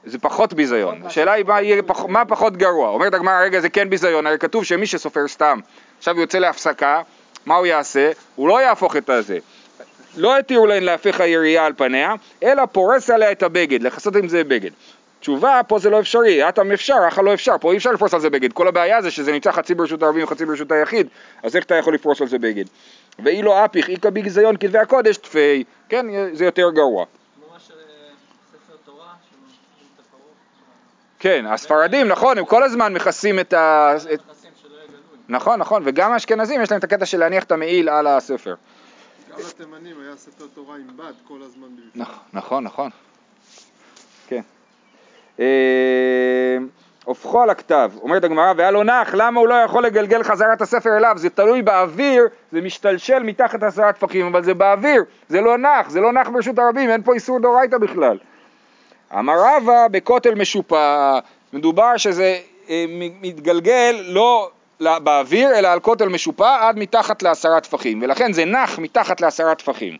זה 0.04 0.18
פחות 0.18 0.52
ביזיון. 0.52 1.02
השאלה 1.04 1.32
היא 1.32 1.44
מה, 1.44 1.62
יהיה, 1.62 1.82
פח, 1.82 2.04
מה 2.04 2.24
פחות 2.24 2.56
גרוע. 2.56 2.88
אומרת 2.88 3.14
הגמרא, 3.14 3.40
רגע, 3.40 3.60
זה 3.60 3.68
כן 3.68 3.90
ביזיון, 3.90 4.26
הרי 4.26 4.38
כתוב 4.38 4.64
שמי 4.64 4.86
שסופר 4.86 5.28
סתם, 5.28 5.60
עכשיו 5.98 6.14
הוא 6.14 6.20
יוצא 6.20 6.38
להפסקה, 6.38 7.02
מה 7.46 7.56
הוא 7.56 7.66
יעשה? 7.66 8.10
הוא 8.36 8.48
לא 8.48 8.60
יהפוך 8.62 8.96
את 8.96 9.10
הזה. 9.10 9.38
לא 10.16 10.38
התירו 10.38 10.66
להן 10.66 10.82
להפך 10.82 11.20
הירייה 11.20 11.66
על 11.66 11.72
פניה, 11.76 12.14
אלא 12.42 12.66
פורס 12.66 13.10
עליה 13.10 13.32
את 13.32 13.42
הבגד, 13.42 13.82
לכסות 13.82 14.16
עם 14.16 14.28
זה 14.28 14.44
בגד. 14.44 14.70
תשובה, 15.20 15.60
פה 15.68 15.78
זה 15.78 15.90
לא 15.90 16.00
אפשרי, 16.00 16.48
אטם 16.48 16.72
אפשר, 16.72 16.94
אחא 17.08 17.20
לא 17.20 17.34
אפשר, 17.34 17.52
פה 17.60 17.72
אי 17.72 17.76
אפשר 17.76 17.90
לפרוס 17.92 18.14
על 18.14 18.20
זה 18.20 18.30
בגד, 18.30 18.52
כל 18.52 18.68
הבעיה 18.68 19.02
זה 19.02 19.10
שזה 19.10 19.32
נמצא 19.32 19.52
חצי 19.52 19.74
ברשות 19.74 20.02
הרבים 20.02 20.24
וחצי 20.24 20.44
ברשות 20.46 20.72
היחיד, 20.72 21.06
אז 21.42 21.56
איך 21.56 21.64
אתה 21.64 21.74
יכול 21.74 21.94
לפרוס 21.94 22.20
על 22.20 22.28
זה 22.28 22.38
בגד? 22.38 22.64
ואילו 23.24 23.64
אפיך 23.64 23.90
איכא 23.90 24.10
ביזיון 24.10 24.56
כתבי 24.56 24.78
הקודש 24.78 25.16
תפי, 25.16 25.64
כן, 25.88 26.06
זה 26.32 26.44
יותר 26.44 26.70
גרוע. 26.70 27.04
תפרות, 29.96 30.20
כן, 31.18 31.46
הספרדים, 31.46 32.08
נכון, 32.08 32.38
הם 32.38 32.44
כל 32.44 32.62
הזמן 32.62 32.92
מכסים 32.94 33.40
את 33.40 33.52
ה... 33.52 33.94
נכון, 35.28 35.58
נכון, 35.60 35.82
וגם 35.86 36.12
האשכנזים 36.12 36.62
יש 36.62 36.70
להם 36.70 36.78
את 36.78 36.84
הקטע 36.84 37.06
של 37.06 37.18
להניח 37.18 37.44
את 37.44 37.52
המעיל 37.52 37.88
על 37.88 38.06
הספר. 38.06 38.54
גם 39.30 39.38
לתימנים 39.48 39.96
היה 40.00 40.16
ספר 40.16 40.44
תורה 40.54 40.76
עם 40.76 40.96
בד 40.96 41.12
כל 41.28 41.38
הזמן 41.42 41.66
בפנים. 41.76 42.06
נכ- 42.06 42.18
נכון, 42.32 42.64
נכון. 42.64 42.90
כן. 44.28 44.40
אה, 45.40 45.44
הופכו 47.04 47.42
על 47.42 47.50
הכתב, 47.50 47.90
אומרת 48.02 48.24
הגמרא, 48.24 48.52
והיה 48.56 48.70
לו 48.70 48.82
נח, 48.82 49.14
למה 49.14 49.40
הוא 49.40 49.48
לא 49.48 49.54
יכול 49.54 49.84
לגלגל 49.84 50.22
חזרה 50.22 50.52
את 50.52 50.62
הספר 50.62 50.96
אליו? 50.96 51.14
זה 51.16 51.30
תלוי 51.30 51.62
באוויר, 51.62 52.28
זה 52.52 52.60
משתלשל 52.60 53.22
מתחת 53.22 53.62
עשרה 53.62 53.92
טפחים, 53.92 54.26
אבל 54.26 54.44
זה 54.44 54.54
באוויר, 54.54 55.04
זה 55.28 55.40
לא 55.40 55.58
נח, 55.58 55.90
זה 55.90 56.00
לא 56.00 56.12
נח 56.12 56.28
ברשות 56.28 56.58
הרבים, 56.58 56.90
אין 56.90 57.02
פה 57.02 57.14
איסור 57.14 57.40
דאורייתא 57.40 57.78
בכלל. 57.78 58.18
אמר 59.18 59.34
רבא 59.38 59.88
בכותל 59.90 60.34
משופע, 60.34 61.18
מדובר 61.52 61.96
שזה 61.96 62.38
אה, 62.70 62.84
מתגלגל 63.20 63.96
לא 64.06 64.50
באוויר 64.80 65.58
אלא 65.58 65.68
על 65.68 65.80
כותל 65.80 66.08
משופע 66.08 66.68
עד 66.68 66.78
מתחת 66.78 67.22
לעשרה 67.22 67.60
טפחים, 67.60 68.02
ולכן 68.02 68.32
זה 68.32 68.44
נח 68.44 68.78
מתחת 68.78 69.20
לעשרה 69.20 69.54
טפחים. 69.54 69.96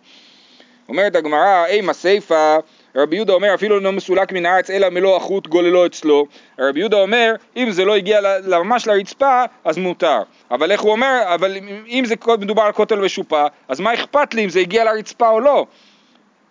אומרת 0.89 1.17
הגמרא, 1.17 1.65
אימה 1.67 1.93
סיפא, 1.93 2.57
רבי 2.97 3.17
יהודה 3.17 3.33
אומר 3.33 3.55
אפילו 3.55 3.77
אינו 3.79 3.93
מסולק 3.93 4.33
מן 4.33 4.47
הארץ 4.47 4.71
אלא 4.71 4.89
מלוא 4.89 5.17
החוט 5.17 5.47
גוללו 5.47 5.87
אצלו. 5.87 6.27
רבי 6.59 6.81
יהודה 6.81 6.97
אומר 6.97 7.35
אם 7.57 7.71
זה 7.71 7.85
לא 7.85 7.95
הגיע 7.97 8.21
ממש 8.47 8.87
לרצפה 8.87 9.45
אז 9.65 9.79
מותר. 9.79 10.19
אבל 10.51 10.73
איך 10.73 10.81
הוא 10.81 10.93
אומר, 10.93 11.23
אבל 11.35 11.57
אם- 11.87 12.05
זה 12.05 12.15
מדובר 12.41 12.63
על 12.63 12.73
כותל 12.73 12.97
משופע 13.01 13.47
אז 13.69 13.81
מה 13.81 13.95
אכפת 13.95 14.35
לי 14.35 14.45
אם 14.45 14.49
זה 14.49 14.61
הגיע 14.61 14.85
לרצפה 14.85 15.29
או 15.29 15.41
לא? 15.41 15.67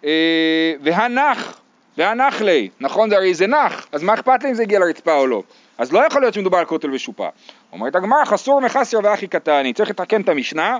אה, 0.05 0.73
והנח, 0.83 1.59
והנח 1.97 2.41
לי, 2.41 2.69
נכון? 2.79 3.09
זה 3.09 3.15
הרי 3.15 3.33
זה 3.33 3.47
נח, 3.47 3.87
אז 3.91 4.03
מה 4.03 4.13
אכפת 4.13 4.43
לי 4.43 4.49
אם 4.49 4.53
זה 4.55 4.63
הגיע 4.63 4.79
לרצפה 4.79 5.15
או 5.15 5.27
לא? 5.27 5.43
אז 5.77 5.91
לא 5.93 5.99
יכול 6.07 6.21
להיות 6.21 6.33
שמדובר 6.33 6.57
על 6.57 6.65
כותל 6.65 6.87
משופע. 6.87 7.29
אומרת 7.73 7.95
הגמרא, 7.95 8.25
חסור 8.25 8.61
מחסר 8.61 8.99
ואחי 9.03 9.27
קטני, 9.27 9.73
צריך 9.73 9.89
לתקן 9.89 10.21
את 10.21 10.29
המשנה, 10.29 10.77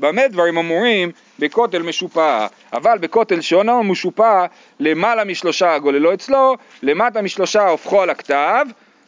במה 0.00 0.28
דברים 0.28 0.58
אמורים 0.58 1.10
בכותל 1.38 1.82
משופע, 1.82 2.46
אבל 2.72 2.98
בכותל 2.98 3.40
שאינו 3.40 3.84
משופע 3.84 4.46
למעלה 4.80 5.24
משלושה 5.24 5.78
גוללו 5.78 6.14
אצלו, 6.14 6.56
למטה 6.82 7.22
משלושה 7.22 7.68
הופכו 7.68 8.02
על 8.02 8.10
הכתב, 8.10 8.66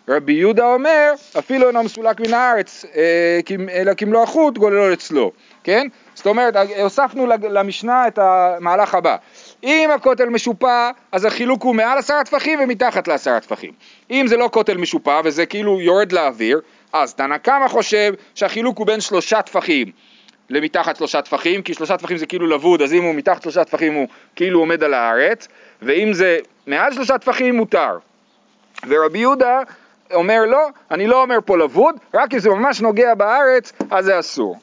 רבי 0.09 0.33
יהודה 0.33 0.65
אומר, 0.75 1.13
אפילו 1.39 1.69
אינו 1.69 1.83
מסולק 1.83 2.21
מן 2.21 2.35
הארץ, 2.35 2.85
אה, 2.97 3.41
אלא 3.73 3.95
כמלוא 3.95 4.23
החוט 4.23 4.59
גוללו 4.59 4.93
אצלו, 4.93 5.33
כן? 5.65 5.87
זאת 6.15 6.27
אומרת, 6.27 6.57
הוספנו 6.83 7.27
לג- 7.27 7.47
למשנה 7.47 8.07
את 8.09 8.19
המהלך 8.23 8.95
הבא. 8.95 9.17
אם 9.65 9.91
הכותל 9.95 10.29
משופע, 10.29 10.91
אז 11.13 11.25
החילוק 11.25 11.63
הוא 11.63 11.75
מעל 11.75 11.99
עשרה 11.99 12.25
טפחים 12.25 12.61
ומתחת 12.63 13.09
לעשרה 13.09 13.41
טפחים. 13.41 13.71
אם 14.11 14.27
זה 14.29 14.37
לא 14.37 14.49
כותל 14.53 14.77
משופע 14.77 15.21
וזה 15.25 15.47
כאילו 15.47 15.81
יורד 15.81 16.13
לאוויר, 16.13 16.61
אז 16.93 17.15
תנא 17.15 17.39
קמא 17.39 17.69
חושב 17.69 18.15
שהחילוק 18.35 18.79
הוא 18.79 18.87
בין 18.87 19.01
שלושה 19.01 19.43
טפחים 19.43 19.91
למתחת 20.53 20.97
שלושה 20.97 21.23
טפחים, 21.23 21.63
כי 21.63 21.75
שלושה 21.75 21.97
טפחים 21.97 22.17
זה 22.17 22.27
כאילו 22.27 22.47
לבוד, 22.47 22.83
אז 22.83 22.93
אם 22.93 23.03
הוא 23.03 23.15
מתחת 23.15 23.43
שלושה 23.43 23.65
טפחים 23.65 23.95
הוא 23.95 24.07
כאילו 24.37 24.61
עומד 24.61 24.85
על 24.85 24.95
הארץ, 24.95 25.49
ואם 25.83 26.13
זה 26.13 26.39
מעל 26.67 26.93
שלושה 26.93 27.19
טפחים 27.19 27.57
מותר. 27.57 27.99
ורבי 28.89 29.19
יהודה 29.19 29.61
אומר 30.15 30.41
לא, 30.47 30.69
אני 30.91 31.07
לא 31.07 31.23
אומר 31.23 31.39
פה 31.45 31.59
לבוד, 31.59 31.95
רק 32.15 32.35
אם 32.35 32.39
זה 32.39 32.51
ממש 32.51 32.81
נוגע 32.81 33.15
בארץ, 33.15 33.73
אז 33.91 34.05
זה 34.05 34.19
אסור. 34.19 34.59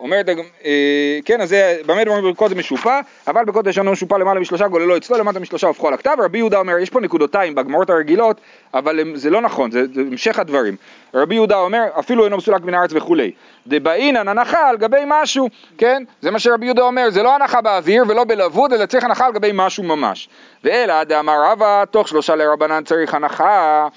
אומרת, 0.00 0.28
אה, 0.64 1.18
כן, 1.24 1.40
אז 1.40 1.48
זה, 1.48 1.76
במה 1.86 2.04
דברים 2.04 2.32
בקודש 2.32 2.56
משופע, 2.56 3.00
אבל 3.26 3.44
בקודש 3.44 3.74
שאינו 3.74 3.92
משופע 3.92 4.18
למעלה 4.18 4.40
משלושה 4.40 4.68
גוללו 4.68 4.96
אצלו, 4.96 5.18
למטה 5.18 5.40
משלושה 5.40 5.66
הופכו 5.66 5.88
על 5.88 5.94
הכתב, 5.94 6.16
רבי 6.18 6.38
יהודה 6.38 6.58
אומר, 6.58 6.78
יש 6.78 6.90
פה 6.90 7.00
נקודותיים 7.00 7.54
בגמרות 7.54 7.90
הרגילות, 7.90 8.40
אבל 8.74 9.00
זה 9.14 9.30
לא 9.30 9.40
נכון, 9.40 9.70
זה, 9.70 9.84
זה 9.94 10.00
המשך 10.00 10.38
הדברים. 10.38 10.76
רבי 11.14 11.34
יהודה 11.34 11.58
אומר, 11.58 11.84
אפילו 11.98 12.24
אינו 12.24 12.36
מסולק 12.36 12.62
מן 12.62 12.74
הארץ 12.74 12.90
וכולי. 12.94 13.30
דבעינן 13.66 14.28
הנחה 14.28 14.68
על 14.68 14.76
גבי 14.76 15.02
משהו, 15.06 15.48
כן? 15.78 16.02
זה 16.20 16.30
מה 16.30 16.38
שרבי 16.38 16.66
יהודה 16.66 16.82
אומר, 16.82 17.10
זה 17.10 17.22
לא 17.22 17.34
הנחה 17.34 17.60
באוויר 17.60 18.04
ולא 18.08 18.24
בלבוד, 18.24 18.72
אלא 18.72 18.86
צריך 18.86 19.04
הנחה 19.04 19.26
על 19.26 19.32
גבי 19.32 19.50
משהו 19.54 19.84
ממש. 19.84 20.28
ואלא 20.64 21.04
דאמר 21.04 21.42
רבא, 21.44 21.84
תוך 21.90 22.08
שלושה 22.08 22.36
לרבנן 22.36 22.84
צריך 22.84 23.14
הנחה. 23.14 23.88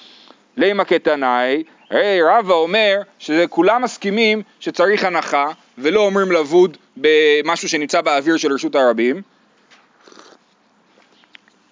לימה 0.57 0.83
קטנאי, 0.83 1.63
הרי 1.91 2.21
רבא 2.21 2.53
אומר 2.53 3.01
שכולם 3.19 3.81
מסכימים 3.81 4.41
שצריך 4.59 5.03
הנחה 5.03 5.47
ולא 5.81 5.99
אומרים 5.99 6.31
לבוד 6.31 6.77
במשהו 6.97 7.69
שנמצא 7.69 8.01
באוויר 8.01 8.37
של 8.37 8.53
רשות 8.53 8.75
הרבים. 8.75 9.21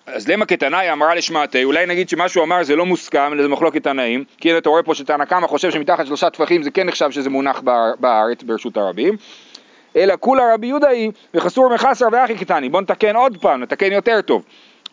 אז 0.06 0.28
למה 0.28 0.46
כתנאי 0.46 0.92
אמרה 0.92 1.16
לשמעתי, 1.16 1.64
אולי 1.64 1.86
נגיד 1.86 2.10
שמה 2.10 2.30
שהוא 2.30 2.44
אמר 2.44 2.64
זה 2.64 2.76
לא 2.76 2.86
מוסכם, 2.86 3.32
זה 3.42 3.48
מחלוקת 3.48 3.84
תנאים, 3.84 4.24
כי 4.38 4.58
אתה 4.58 4.70
רואה 4.70 4.84
פה 4.84 4.96
שתנא 4.96 5.26
קמא 5.26 5.48
חושב 5.48 5.72
שמתחת 5.72 6.06
שלושה 6.06 6.30
טפחים 6.30 6.64
זה 6.64 6.72
כן 6.72 6.88
נחשב 6.88 7.12
שזה 7.12 7.30
מונח 7.30 7.60
באר- 7.60 7.94
בארץ 8.00 8.44
ברשות 8.44 8.78
הרבים, 8.78 9.18
אלא 9.96 10.14
כולה 10.20 10.54
רבי 10.54 10.68
יהודה 10.68 10.90
היא 10.90 11.12
וחסור 11.34 11.74
מחסר 11.74 12.06
ואחי 12.12 12.36
קטני, 12.36 12.70
בוא 12.70 12.82
נתקן 12.82 13.16
עוד 13.16 13.38
פעם, 13.42 13.62
נתקן 13.62 13.92
יותר 13.92 14.22
טוב. 14.22 14.44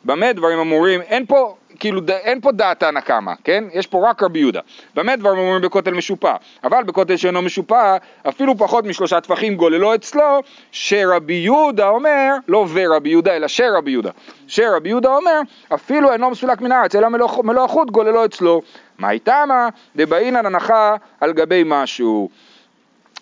במה 0.05 0.33
דברים 0.33 0.59
אמורים, 0.59 1.01
אין 1.01 1.27
פה, 1.27 1.55
כאילו, 1.79 2.01
אין 2.09 2.41
פה 2.41 2.53
דעת 2.53 2.81
תנא 2.81 3.01
קמא, 3.01 3.33
כן? 3.45 3.65
יש 3.73 3.87
פה 3.87 4.11
רק 4.11 4.23
רבי 4.23 4.39
יהודה. 4.39 4.61
במה 4.95 5.17
דברים 5.17 5.39
אמורים 5.39 5.63
בכותל 5.63 5.95
משופע, 5.95 6.35
אבל 6.65 6.83
בכותל 6.83 7.17
שאינו 7.17 7.43
משופע, 7.43 7.97
אפילו 8.29 8.59
פחות 8.59 8.85
משלושה 8.85 9.21
טפחים 9.21 9.55
גוללו 9.55 9.95
אצלו, 9.95 10.43
שרבי 10.73 11.35
יהודה 11.35 11.89
אומר, 11.89 12.35
לא 12.49 12.67
ורבי 12.73 13.09
יהודה, 13.09 13.37
אלא 13.37 13.49
שרבי 13.49 13.91
יהודה, 13.91 14.11
שרבי 14.47 14.89
יהודה 14.89 15.17
אומר, 15.17 15.41
אפילו 15.75 16.13
אינו 16.13 16.31
מסולק 16.31 16.61
מן 16.61 16.73
הארץ, 16.73 16.95
אלא 16.95 17.09
מלוא 17.45 17.65
החוט 17.65 17.91
גוללו 17.91 18.25
אצלו. 18.25 18.63
מה 18.99 19.11
איתמה? 19.11 19.69
דבעינן 19.97 20.47
הנחה 20.47 20.97
על 21.21 21.33
גבי 21.33 21.63
משהו. 21.67 22.29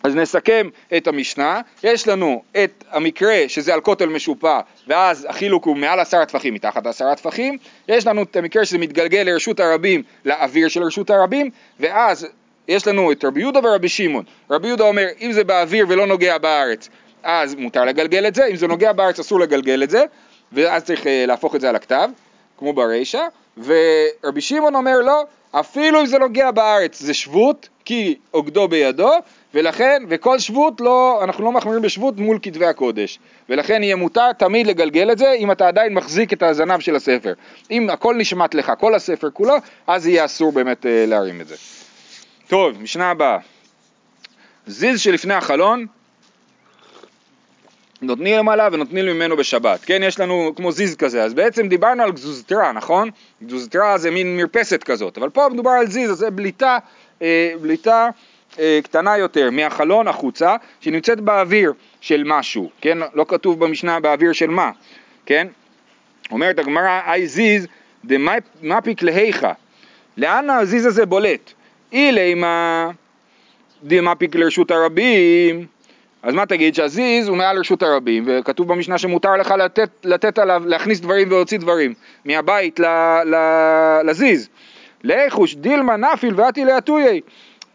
אז 0.05 0.17
נסכם 0.17 0.69
את 0.97 1.07
המשנה, 1.07 1.61
יש 1.83 2.09
לנו 2.09 2.43
את 2.65 2.85
המקרה 2.91 3.39
שזה 3.49 3.75
על 3.75 3.81
כותל 3.81 4.07
משופע 4.07 4.61
ואז 4.87 5.27
החילוק 5.31 5.65
הוא 5.65 5.77
מעל 5.77 6.01
עשרה 6.01 6.27
טפחים 6.27 6.55
מתחת 6.55 6.87
לעשרה 6.87 7.15
טפחים, 7.15 7.59
יש 7.89 8.07
לנו 8.07 8.23
את 8.23 8.37
המקרה 8.37 8.65
שזה 8.65 8.79
מתגלגל 8.79 9.23
לרשות 9.23 9.61
הרבים, 9.61 10.03
לאוויר 10.25 10.69
של 10.69 10.83
רשות 10.83 11.11
הרבים, 11.11 11.51
ואז 11.81 12.27
יש 12.69 12.87
לנו 12.87 13.13
את 13.13 13.25
רבי 13.25 13.41
יהודה 13.41 13.61
ורבי 13.63 13.89
שמעון. 13.89 14.25
רבי 14.51 14.69
יהודה 14.69 14.85
אומר 14.85 15.07
אם 15.21 15.33
זה 15.33 15.45
באוויר 15.45 15.87
ולא 15.89 16.07
נוגע 16.07 16.39
בארץ 16.39 16.89
אז 17.23 17.55
מותר 17.55 17.85
לגלגל 17.85 18.27
את 18.27 18.35
זה, 18.35 18.47
אם 18.47 18.57
זה 18.57 18.67
נוגע 18.67 18.93
בארץ 18.93 19.19
אסור 19.19 19.41
לגלגל 19.41 19.83
את 19.83 19.91
זה, 19.91 20.05
ואז 20.53 20.85
צריך 20.85 21.07
אה, 21.07 21.25
להפוך 21.27 21.55
את 21.55 21.61
זה 21.61 21.69
על 21.69 21.77
הכתב, 21.77 22.09
כמו 22.59 22.73
ברישא, 22.73 23.27
ורבי 23.59 24.41
שמעון 24.41 24.75
אומר 24.75 24.99
לא, 24.99 25.25
אפילו 25.51 26.01
אם 26.01 26.07
זה 26.07 26.19
נוגע 26.19 26.51
בארץ 26.51 27.01
זה 27.01 27.15
שבות, 27.15 27.69
כי 27.85 28.15
עוגדו 28.31 28.69
בידו, 28.69 29.11
ולכן, 29.55 30.03
וכל 30.09 30.39
שבות 30.39 30.81
לא, 30.81 31.21
אנחנו 31.25 31.45
לא 31.45 31.53
מחמירים 31.53 31.83
בשבות 31.83 32.17
מול 32.17 32.39
כתבי 32.43 32.67
הקודש, 32.67 33.19
ולכן 33.49 33.83
יהיה 33.83 33.97
מותר 33.97 34.33
תמיד 34.33 34.67
לגלגל 34.67 35.13
את 35.13 35.19
זה 35.19 35.33
אם 35.33 35.53
אתה 35.53 35.69
עדיין 35.69 35.95
מחזיק 35.95 36.33
את 36.33 36.43
הזנב 36.43 36.81
של 36.81 36.97
הספר. 36.97 37.33
אם 37.71 37.91
הכל 37.91 38.15
נשמט 38.15 38.55
לך, 38.55 38.73
כל 38.79 38.95
הספר 38.95 39.31
כולו, 39.33 39.55
אז 39.87 40.07
יהיה 40.07 40.25
אסור 40.25 40.53
באמת 40.53 40.87
אה, 40.87 41.05
להרים 41.07 41.41
את 41.41 41.49
זה. 41.49 41.57
טוב, 42.49 42.83
משנה 42.83 43.11
הבאה. 43.11 43.39
זיז 44.67 45.01
שלפני 45.01 45.35
החלון, 45.35 45.87
נותנים 48.03 48.39
למעלה 48.39 48.69
ונותנים 48.73 49.07
ממנו 49.07 49.37
בשבת, 49.37 49.85
כן? 49.85 50.03
יש 50.03 50.21
לנו 50.21 50.53
כמו 50.57 50.73
זיז 50.73 50.97
כזה, 50.97 51.23
אז 51.23 51.35
בעצם 51.35 51.69
דיברנו 51.69 52.03
על 52.03 52.13
גזוזתרה, 52.13 52.73
נכון? 52.73 53.11
גזוזתרה 53.43 53.99
זה 53.99 54.11
מין 54.11 54.37
מרפסת 54.37 54.83
כזאת, 54.83 55.19
אבל 55.19 55.31
פה 55.31 55.49
מדובר 55.49 55.71
על 55.71 55.87
זיז, 55.87 56.11
אז 56.11 56.19
זה 56.19 56.31
בליטה, 56.31 56.79
אה, 57.23 57.53
בליטה 57.61 58.11
אה, 58.59 58.81
קטנה 58.83 59.19
יותר 59.19 59.51
מהחלון 59.51 60.09
החוצה, 60.09 60.57
שנמצאת 60.81 61.21
באוויר 61.21 61.73
של 62.01 62.23
משהו, 62.27 62.71
כן? 62.81 62.99
לא 63.15 63.25
כתוב 63.29 63.65
במשנה 63.65 64.01
באוויר 64.01 64.33
של 64.33 64.51
מה, 64.51 64.71
כן? 65.27 65.47
אומרת 66.31 66.59
הגמרא, 66.59 67.01
אי 67.13 67.27
זיז 67.27 67.67
דמפיק 68.05 69.03
להיכה, 69.03 69.53
לאן 70.17 70.51
הזיז 70.51 70.87
הזה 70.87 71.07
בולט? 71.07 71.53
אילי 71.93 72.35
מה 72.35 72.91
דמפיק 73.83 74.35
לרשות 74.35 74.71
הרבים, 74.71 75.67
אז 76.23 76.35
מה 76.35 76.47
תגיד 76.47 76.75
שהזיז 76.75 77.29
הוא 77.29 77.37
מעל 77.37 77.59
רשות 77.59 77.83
הרבים 77.83 78.25
וכתוב 78.27 78.69
במשנה 78.69 78.99
שמותר 78.99 79.37
לך 79.37 79.51
לתת, 79.51 79.91
לתת 80.05 80.39
עליו, 80.39 80.63
להכניס 80.67 81.01
דברים 81.01 81.29
ולהוציא 81.29 81.59
דברים 81.59 81.95
מהבית 82.25 82.81
ל, 82.81 82.85
ל, 83.25 83.37
לזיז. 84.05 84.49
לאיכוש 85.05 85.55
דילמה 85.55 85.97
נפיל 85.97 86.35
ואתי 86.37 86.65
לאטויי. 86.65 87.21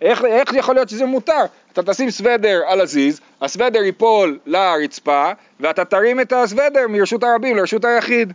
איך, 0.01 0.25
איך 0.25 0.53
יכול 0.53 0.75
להיות 0.75 0.89
שזה 0.89 1.05
מותר? 1.05 1.45
אתה 1.73 1.83
תשים 1.83 2.12
סוודר 2.12 2.62
על 2.67 2.81
הזיז, 2.81 3.21
הסוודר 3.41 3.83
ייפול 3.83 4.39
לרצפה 4.45 5.31
ואתה 5.59 5.85
תרים 5.85 6.19
את 6.19 6.33
הסוודר 6.33 6.88
מרשות 6.89 7.23
הרבים 7.23 7.57
לרשות 7.57 7.85
היחיד. 7.85 8.33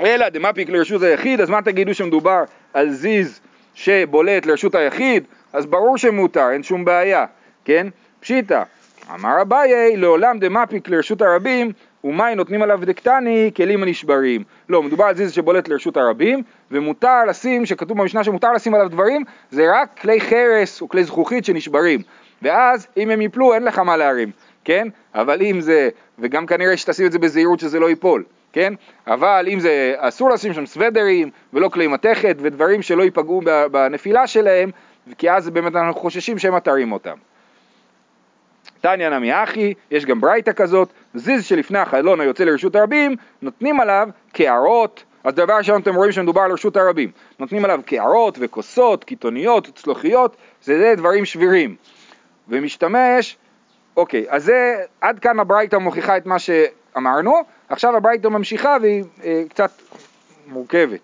אלא 0.00 0.28
דמפיק 0.28 0.68
לרשות 0.68 1.02
היחיד, 1.02 1.40
אז 1.40 1.50
מה 1.50 1.62
תגידו 1.62 1.94
שמדובר 1.94 2.42
על 2.74 2.90
זיז 2.90 3.40
שבולט 3.74 4.46
לרשות 4.46 4.74
היחיד? 4.74 5.24
אז 5.52 5.66
ברור 5.66 5.98
שמותר, 5.98 6.50
אין 6.50 6.62
שום 6.62 6.84
בעיה, 6.84 7.26
כן? 7.64 7.86
פשיטא, 8.20 8.62
אמר 9.14 9.42
אביי, 9.42 9.96
לעולם 9.96 10.38
דמפיק 10.38 10.88
לרשות 10.88 11.22
הרבים, 11.22 11.72
ומאי 12.04 12.34
נותנים 12.34 12.62
עליו 12.62 12.80
דקטני 12.82 13.50
כלים 13.56 13.82
הנשברים. 13.82 14.44
לא, 14.68 14.82
מדובר 14.82 15.04
על 15.04 15.16
זיז 15.16 15.32
שבולט 15.32 15.68
לרשות 15.68 15.96
הרבים, 15.96 16.42
ומותר 16.70 17.24
לשים, 17.28 17.66
שכתוב 17.66 17.98
במשנה 17.98 18.24
שמותר 18.24 18.52
לשים 18.52 18.74
עליו 18.74 18.88
דברים, 18.88 19.24
זה 19.50 19.66
רק 19.74 19.98
כלי 20.00 20.20
חרס 20.20 20.80
או 20.80 20.88
כלי 20.88 21.04
זכוכית 21.04 21.44
שנשברים. 21.44 22.00
ואז 22.42 22.86
אם 22.96 23.10
הם 23.10 23.22
יפלו 23.22 23.54
אין 23.54 23.64
לך 23.64 23.78
מה 23.78 23.96
להרים, 23.96 24.30
כן? 24.64 24.88
אבל 25.14 25.42
אם 25.42 25.60
זה, 25.60 25.88
וגם 26.18 26.46
כנראה 26.46 26.76
שתשים 26.76 27.06
את 27.06 27.12
זה 27.12 27.18
בזהירות 27.18 27.60
שזה 27.60 27.80
לא 27.80 27.88
ייפול, 27.88 28.24
כן? 28.52 28.74
אבל 29.06 29.48
אם 29.52 29.60
זה, 29.60 29.94
אסור 29.96 30.30
לשים 30.30 30.52
שם 30.52 30.66
סוודרים 30.66 31.30
ולא 31.52 31.68
כלי 31.68 31.86
מתכת 31.86 32.36
ודברים 32.40 32.82
שלא 32.82 33.02
ייפגעו 33.02 33.42
בנפילה 33.70 34.26
שלהם, 34.26 34.70
כי 35.18 35.30
אז 35.30 35.50
באמת 35.50 35.76
אנחנו 35.76 36.00
חוששים 36.00 36.38
שהם 36.38 36.54
מתרים 36.54 36.92
אותם. 36.92 37.16
תניא 38.80 39.08
נמי 39.08 39.42
אחי, 39.42 39.74
יש 39.90 40.06
גם 40.06 40.20
ברייתא 40.20 40.52
כזאת, 40.52 40.88
זיז 41.14 41.44
שלפני 41.44 41.78
החלון 41.78 42.20
היוצא 42.20 42.44
לרשות 42.44 42.76
הרבים, 42.76 43.16
נותנים 43.42 43.80
עליו 43.80 44.08
קערות, 44.32 45.04
אז 45.24 45.34
דבר 45.34 45.56
ראשון 45.56 45.80
אתם 45.80 45.94
רואים 45.94 46.12
שמדובר 46.12 46.40
על 46.40 46.52
רשות 46.52 46.76
הרבים, 46.76 47.10
נותנים 47.38 47.64
עליו 47.64 47.80
קערות 47.86 48.38
וכוסות, 48.40 49.04
קיתוניות, 49.04 49.68
צלוחיות, 49.74 50.36
זה, 50.62 50.78
זה 50.78 50.94
דברים 50.96 51.24
שבירים, 51.24 51.76
ומשתמש, 52.48 53.36
אוקיי, 53.96 54.26
אז 54.28 54.44
זה, 54.44 54.76
עד 55.00 55.18
כאן 55.18 55.40
הברייתא 55.40 55.76
מוכיחה 55.76 56.16
את 56.16 56.26
מה 56.26 56.38
שאמרנו, 56.38 57.34
עכשיו 57.68 57.96
הברייתא 57.96 58.28
ממשיכה 58.28 58.76
והיא 58.82 59.04
אה, 59.24 59.42
קצת 59.48 59.70
מורכבת. 60.46 61.00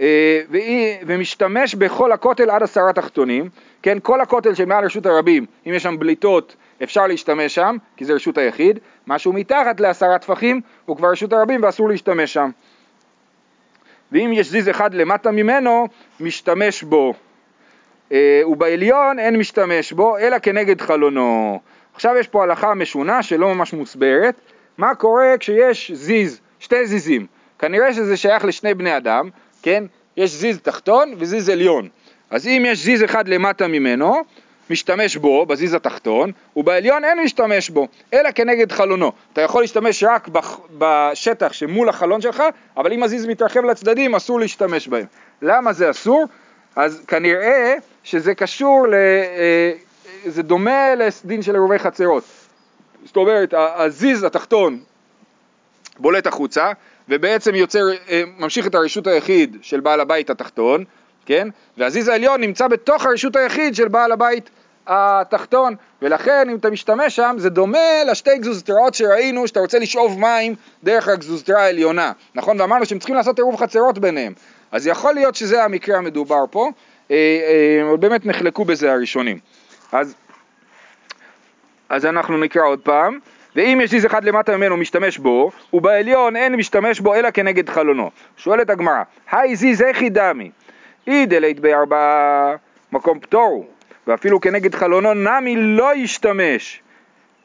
אה, 0.00 0.40
והיא, 0.50 0.96
ומשתמש 1.06 1.74
בכל 1.74 2.12
הכותל 2.12 2.50
עד 2.50 2.62
עשרה 2.62 2.92
תחתונים, 2.92 3.48
כן, 3.82 3.98
כל 4.02 4.20
הכותל 4.20 4.54
שמעל 4.54 4.84
רשות 4.84 5.06
הרבים, 5.06 5.46
אם 5.66 5.74
יש 5.74 5.82
שם 5.82 5.98
בליטות, 5.98 6.56
אפשר 6.82 7.06
להשתמש 7.06 7.54
שם, 7.54 7.76
כי 7.96 8.04
זה 8.04 8.12
רשות 8.12 8.38
היחיד, 8.38 8.78
משהו 9.06 9.32
מתחת 9.32 9.80
לעשרה 9.80 10.18
טפחים 10.18 10.60
הוא 10.86 10.96
כבר 10.96 11.10
רשות 11.10 11.32
הרבים 11.32 11.62
ואסור 11.62 11.88
להשתמש 11.88 12.32
שם. 12.32 12.50
ואם 14.12 14.30
יש 14.34 14.50
זיז 14.50 14.68
אחד 14.68 14.94
למטה 14.94 15.30
ממנו, 15.30 15.88
משתמש 16.20 16.82
בו. 16.82 17.14
אה, 18.12 18.42
ובעליון 18.46 19.18
אין 19.18 19.36
משתמש 19.36 19.92
בו, 19.92 20.18
אלא 20.18 20.38
כנגד 20.38 20.80
חלונו. 20.80 21.60
עכשיו 21.94 22.16
יש 22.16 22.28
פה 22.28 22.42
הלכה 22.42 22.74
משונה 22.74 23.22
שלא 23.22 23.54
ממש 23.54 23.72
מוסברת, 23.72 24.34
מה 24.78 24.94
קורה 24.94 25.34
כשיש 25.40 25.90
זיז, 25.94 26.40
שתי 26.58 26.86
זיזים, 26.86 27.26
כנראה 27.58 27.92
שזה 27.92 28.16
שייך 28.16 28.44
לשני 28.44 28.74
בני 28.74 28.96
אדם, 28.96 29.28
כן? 29.62 29.84
יש 30.16 30.30
זיז 30.30 30.58
תחתון 30.58 31.14
וזיז 31.16 31.48
עליון. 31.48 31.88
אז 32.30 32.46
אם 32.46 32.64
יש 32.66 32.78
זיז 32.78 33.04
אחד 33.04 33.28
למטה 33.28 33.66
ממנו, 33.66 34.22
משתמש 34.70 35.16
בו, 35.16 35.46
בזיז 35.46 35.74
התחתון, 35.74 36.32
ובעליון 36.56 37.04
אין 37.04 37.20
משתמש 37.20 37.70
בו, 37.70 37.88
אלא 38.14 38.30
כנגד 38.30 38.72
חלונו. 38.72 39.12
אתה 39.32 39.40
יכול 39.40 39.62
להשתמש 39.62 40.04
רק 40.04 40.28
בשטח 40.78 41.52
שמול 41.52 41.88
החלון 41.88 42.20
שלך, 42.20 42.42
אבל 42.76 42.92
אם 42.92 43.02
הזיז 43.02 43.26
מתרחב 43.26 43.64
לצדדים 43.64 44.14
אסור 44.14 44.40
להשתמש 44.40 44.88
בהם. 44.88 45.06
למה 45.42 45.72
זה 45.72 45.90
אסור? 45.90 46.24
אז 46.76 47.02
כנראה 47.08 47.74
שזה 48.04 48.34
קשור, 48.34 48.86
ל, 48.88 48.94
אה, 48.94 49.72
זה 50.26 50.42
דומה 50.42 50.94
לדין 50.94 51.42
של 51.42 51.54
עירובי 51.54 51.78
חצרות. 51.78 52.24
זאת 53.04 53.16
אומרת, 53.16 53.54
הזיז 53.56 54.24
התחתון 54.24 54.78
בולט 55.98 56.26
החוצה, 56.26 56.72
ובעצם 57.08 57.54
יוצר, 57.54 57.84
אה, 58.10 58.22
ממשיך 58.38 58.66
את 58.66 58.74
הרשות 58.74 59.06
היחיד 59.06 59.56
של 59.62 59.80
בעל 59.80 60.00
הבית 60.00 60.30
התחתון, 60.30 60.84
כן? 61.28 61.48
והזיז 61.76 62.08
העליון 62.08 62.40
נמצא 62.40 62.68
בתוך 62.68 63.06
הרשות 63.06 63.36
היחיד 63.36 63.74
של 63.74 63.88
בעל 63.88 64.12
הבית 64.12 64.50
התחתון, 64.86 65.74
ולכן 66.02 66.50
אם 66.50 66.56
אתה 66.56 66.70
משתמש 66.70 67.16
שם 67.16 67.36
זה 67.38 67.50
דומה 67.50 68.04
לשתי 68.10 68.38
גזוזתראות 68.38 68.94
שראינו 68.94 69.48
שאתה 69.48 69.60
רוצה 69.60 69.78
לשאוב 69.78 70.20
מים 70.20 70.54
דרך 70.84 71.08
הגזוזתרה 71.08 71.62
העליונה, 71.62 72.12
נכון? 72.34 72.60
ואמרנו 72.60 72.86
שהם 72.86 72.98
צריכים 72.98 73.16
לעשות 73.16 73.38
עירוב 73.38 73.56
חצרות 73.56 73.98
ביניהם, 73.98 74.32
אז 74.72 74.86
יכול 74.86 75.14
להיות 75.14 75.34
שזה 75.34 75.64
המקרה 75.64 75.98
המדובר 75.98 76.44
פה, 76.50 76.70
אה, 77.10 77.16
אה, 77.90 77.96
באמת 77.96 78.26
נחלקו 78.26 78.64
בזה 78.64 78.92
הראשונים. 78.92 79.38
אז, 79.92 80.14
אז 81.88 82.06
אנחנו 82.06 82.38
נקרא 82.38 82.62
עוד 82.62 82.80
פעם. 82.80 83.18
ואם 83.56 83.80
יש 83.82 83.90
זיז 83.90 84.06
אחד 84.06 84.24
למטה 84.24 84.56
ממנו 84.56 84.76
משתמש 84.76 85.18
בו, 85.18 85.50
ובעליון 85.72 86.36
אין 86.36 86.54
משתמש 86.54 87.00
בו 87.00 87.14
אלא 87.14 87.30
כנגד 87.30 87.68
חלונו. 87.68 88.10
שואלת 88.36 88.70
הגמרא, 88.70 89.02
היי 89.30 89.56
זיז 89.56 89.82
איכי 89.82 90.10
דמי, 90.10 90.50
אי 91.08 91.26
דלית 91.26 91.60
בארבעה 91.60 92.56
מקום 92.92 93.20
פטור, 93.20 93.66
ואפילו 94.06 94.40
כנגד 94.40 94.74
חלונו 94.74 95.14
נמי 95.14 95.56
לא 95.56 95.94
ישתמש, 95.94 96.82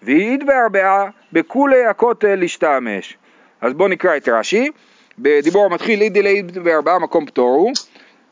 ואיד 0.01 0.45
בארבעה 0.45 1.09
בכולי 1.33 1.85
הכותל 1.85 2.35
להשתמש. 2.35 3.17
אז 3.61 3.73
בואו 3.73 3.89
נקרא 3.89 4.17
את 4.17 4.29
רש"י, 4.29 4.69
בדיבור 5.19 5.65
המתחיל 5.65 6.01
אי 6.01 6.09
דלית 6.09 6.57
בארבעה 6.57 6.99
מקום 6.99 7.25
פטור, 7.25 7.71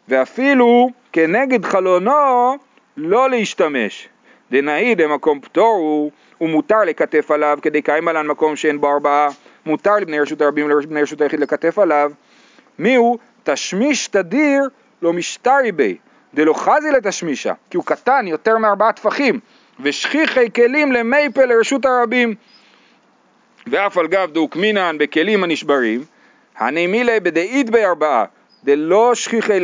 ואפילו 0.07 0.89
כנגד 1.13 1.65
חלונו 1.65 2.57
לא 2.97 3.29
להשתמש. 3.29 4.09
דנאי 4.51 4.95
במקום 4.95 5.39
פטור 5.39 6.11
הוא, 6.37 6.49
מותר 6.49 6.79
לכתף 6.79 7.31
עליו 7.31 7.59
כדי 7.61 7.81
קיים 7.81 8.07
עליו 8.07 8.23
מקום 8.23 8.55
שאין 8.55 8.81
בו 8.81 8.91
ארבעה, 8.91 9.29
מותר 9.65 9.95
לבני 9.95 10.19
רשות 10.19 10.41
הרבים 10.41 10.65
ולבני 10.65 11.01
רשות 11.01 11.21
היחיד 11.21 11.39
לכתף 11.39 11.79
עליו. 11.79 12.11
מי 12.79 12.95
הוא? 12.95 13.17
תשמיש 13.43 14.07
תדיר 14.07 14.61
לא 15.01 15.13
משטרי 15.13 15.71
בי, 15.71 15.97
דלא 16.33 16.53
חזי 16.53 16.91
לתשמישה, 16.97 17.53
כי 17.69 17.77
הוא 17.77 17.85
קטן 17.85 18.27
יותר 18.27 18.57
מארבעה 18.57 18.93
טפחים, 18.93 19.39
ושכיחי 19.79 20.51
כלים 20.55 20.91
למייפה 20.91 21.45
לרשות 21.45 21.85
הרבים. 21.85 22.35
ואף 23.67 23.97
על 23.97 24.07
גב 24.07 24.31
דאוקמינן 24.33 24.95
בכלים 24.99 25.43
הנשברים, 25.43 26.03
הנמילי 26.57 27.19
בדאית 27.19 27.69
בארבעה, 27.69 28.25
דלא 28.63 29.11
שכיחי 29.15 29.59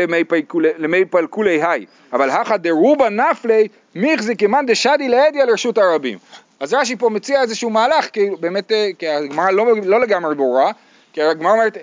למי 0.77 1.05
פלקולי 1.05 1.63
היי, 1.63 1.85
אבל 2.13 2.29
הכא 2.29 2.57
דרובה 2.57 3.09
נפלי 3.09 3.67
מיכזי 3.95 4.35
כמאן 4.35 4.65
דשדי 4.65 5.09
לאדיה 5.09 5.45
לרשות 5.45 5.77
הרבים. 5.77 6.17
אז 6.59 6.73
רש"י 6.73 6.95
פה 6.95 7.09
מציע 7.09 7.41
איזשהו 7.41 7.69
מהלך, 7.69 8.09
כאילו 8.13 8.37
באמת, 8.37 8.71
אה, 8.71 8.89
כי 8.99 9.07
הגמרא 9.07 9.51
לא, 9.51 9.65
לא 9.83 9.99
לגמרי 9.99 10.35
ברורה, 10.35 10.71
כי 11.13 11.21
הגמרא 11.21 11.51
אומרת, 11.51 11.77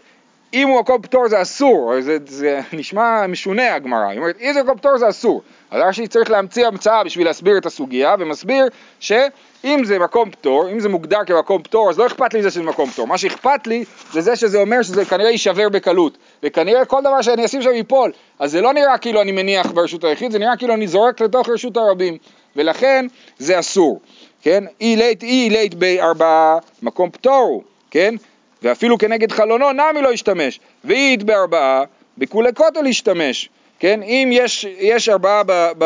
אם 0.55 0.69
הוא 0.69 0.81
הכל 0.81 0.99
פטור 1.03 1.29
זה 1.29 1.43
אסור, 1.43 1.93
זה, 2.01 2.17
זה 2.27 2.61
נשמע 2.73 3.27
משונה 3.27 3.75
הגמרא, 3.75 4.09
היא 4.09 4.19
אומרת, 4.19 4.37
אם 4.41 4.53
זה 4.53 4.61
הכל 4.61 4.73
פטור 4.77 4.99
זה 4.99 5.09
אסור. 5.09 5.43
אז 5.71 5.83
רש"י 5.87 6.07
צריך 6.07 6.31
להמציא 6.31 6.67
המצאה 6.67 7.05
בשביל 7.05 7.27
להסביר 7.27 7.59
את 7.59 7.67
הסוגיה, 7.67 8.15
ומסביר 8.19 8.67
שאם 9.01 9.85
זה 9.85 9.99
מקום 9.99 10.31
פטור, 10.31 10.69
אם 10.73 10.81
זה 10.81 10.89
מוגדר 10.89 11.19
כמקום 11.27 11.63
פטור, 11.63 11.91
אז 11.91 11.99
לא 11.99 12.07
אכפת 12.07 12.35
לי 12.35 12.43
זה 12.43 12.51
שזה 12.51 12.63
מקום 12.63 12.91
פטור. 12.91 13.07
מה 13.07 13.19
שאכפת 13.19 13.67
לי 13.67 13.85
זה 14.13 14.21
זה 14.21 14.37
שזה 14.37 14.59
אומר 14.61 14.83
שזה 14.83 15.05
כנראה 15.05 15.31
יישבר 15.31 15.69
בקלות, 15.69 16.19
וכנראה 16.43 16.85
כל 16.85 17.01
דבר 17.01 17.23
שאני 17.23 17.45
אשים 17.45 17.63
שם 17.63 17.71
ייפול. 17.71 18.13
אז 18.39 18.51
זה 18.51 18.61
לא 18.61 18.73
נראה 18.73 18.99
כאילו 18.99 19.23
אני 19.23 19.33
מניח 19.33 19.71
ברשות 19.71 20.05
היחיד, 20.05 20.33
זה 20.33 20.39
נראה 20.39 20.57
כאילו 20.57 20.75
אני 20.75 20.87
זורק 20.87 21.21
לתוך 21.21 21.49
רשות 21.49 21.77
הרבים, 21.77 22.17
ולכן 22.57 23.07
זה 23.39 23.59
אסור, 23.59 24.01
כן? 24.43 24.65
אי 24.81 24.97
לית 24.97 25.23
אי 25.23 25.49
לית 25.51 25.75
בארבעה 25.75 26.59
מקום 26.83 27.11
פטור, 27.11 27.63
כן? 27.91 28.15
ואפילו 28.65 28.99
כנגד 28.99 29.33
חלונו 29.33 29.73
נמי 29.73 30.03
לא 30.03 30.13
ישתמש, 30.13 30.61
ואית 30.85 31.23
בארבעה, 31.23 31.85
בכולי 32.19 32.51
כותל 32.55 32.87
ישתמש, 32.87 33.49
כן? 33.79 34.03
אם 34.03 34.29
יש, 34.33 34.67
יש 34.79 35.09
ארבעה 35.09 35.43
ב, 35.47 35.71
ב, 35.79 35.85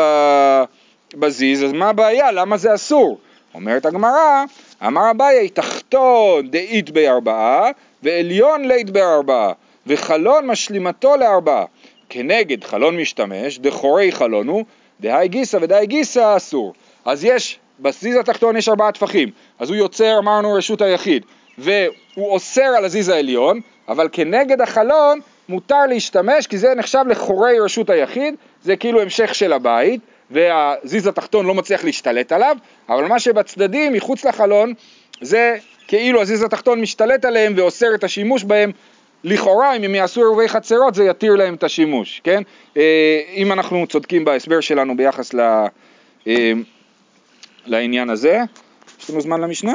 בזיז, 1.15 1.63
אז 1.63 1.71
מה 1.71 1.89
הבעיה? 1.89 2.31
למה 2.31 2.57
זה 2.57 2.75
אסור? 2.75 3.19
אומרת 3.53 3.85
הגמרא, 3.85 4.43
אמר 4.87 5.11
אביי, 5.11 5.49
תחתון 5.49 6.49
דאית 6.49 6.89
בארבעה, 6.89 7.71
ועליון 8.03 8.67
לית 8.67 8.89
בארבעה, 8.89 9.53
וחלון 9.87 10.47
משלימתו 10.47 11.17
לארבעה. 11.17 11.65
כנגד 12.09 12.63
חלון 12.63 12.97
משתמש, 12.97 13.59
דחורי 13.59 14.11
חלון 14.11 14.47
הוא, 14.47 14.65
דהי 14.99 15.27
גיסא 15.27 15.57
ודהי 15.61 15.85
גיסא 15.85 16.37
אסור. 16.37 16.73
אז 17.05 17.25
יש, 17.25 17.59
בזיז 17.79 18.15
התחתון 18.15 18.57
יש 18.57 18.69
ארבעה 18.69 18.91
טפחים, 18.91 19.31
אז 19.59 19.69
הוא 19.69 19.77
יוצר, 19.77 20.19
אמרנו, 20.19 20.53
רשות 20.53 20.81
היחיד. 20.81 21.25
והוא 21.59 22.29
אוסר 22.29 22.61
על 22.77 22.85
הזיז 22.85 23.09
העליון, 23.09 23.59
אבל 23.87 24.09
כנגד 24.11 24.61
החלון 24.61 25.19
מותר 25.49 25.85
להשתמש 25.85 26.47
כי 26.47 26.57
זה 26.57 26.73
נחשב 26.75 27.03
לחורי 27.09 27.59
רשות 27.59 27.89
היחיד, 27.89 28.35
זה 28.63 28.75
כאילו 28.75 29.01
המשך 29.01 29.35
של 29.35 29.53
הבית, 29.53 30.01
והזיז 30.31 31.07
התחתון 31.07 31.45
לא 31.45 31.53
מצליח 31.53 31.83
להשתלט 31.83 32.31
עליו, 32.31 32.57
אבל 32.89 33.05
מה 33.05 33.19
שבצדדים, 33.19 33.93
מחוץ 33.93 34.25
לחלון, 34.25 34.73
זה 35.21 35.57
כאילו 35.87 36.21
הזיז 36.21 36.43
התחתון 36.43 36.81
משתלט 36.81 37.25
עליהם 37.25 37.53
ואוסר 37.55 37.95
את 37.95 38.03
השימוש 38.03 38.43
בהם. 38.43 38.71
לכאורה, 39.23 39.75
אם 39.75 39.83
הם 39.83 39.95
יעשו 39.95 40.21
עירובי 40.21 40.47
חצרות, 40.47 40.95
זה 40.95 41.03
יתיר 41.03 41.35
להם 41.35 41.55
את 41.55 41.63
השימוש, 41.63 42.21
כן? 42.23 42.43
אה, 42.77 43.21
אם 43.33 43.51
אנחנו 43.51 43.87
צודקים 43.87 44.25
בהסבר 44.25 44.59
שלנו 44.59 44.97
ביחס 44.97 45.33
ל, 45.33 45.39
אה, 46.27 46.51
לעניין 47.65 48.09
הזה. 48.09 48.39
יש 48.99 49.09
לנו 49.09 49.21
זמן 49.21 49.41
למשנה? 49.41 49.73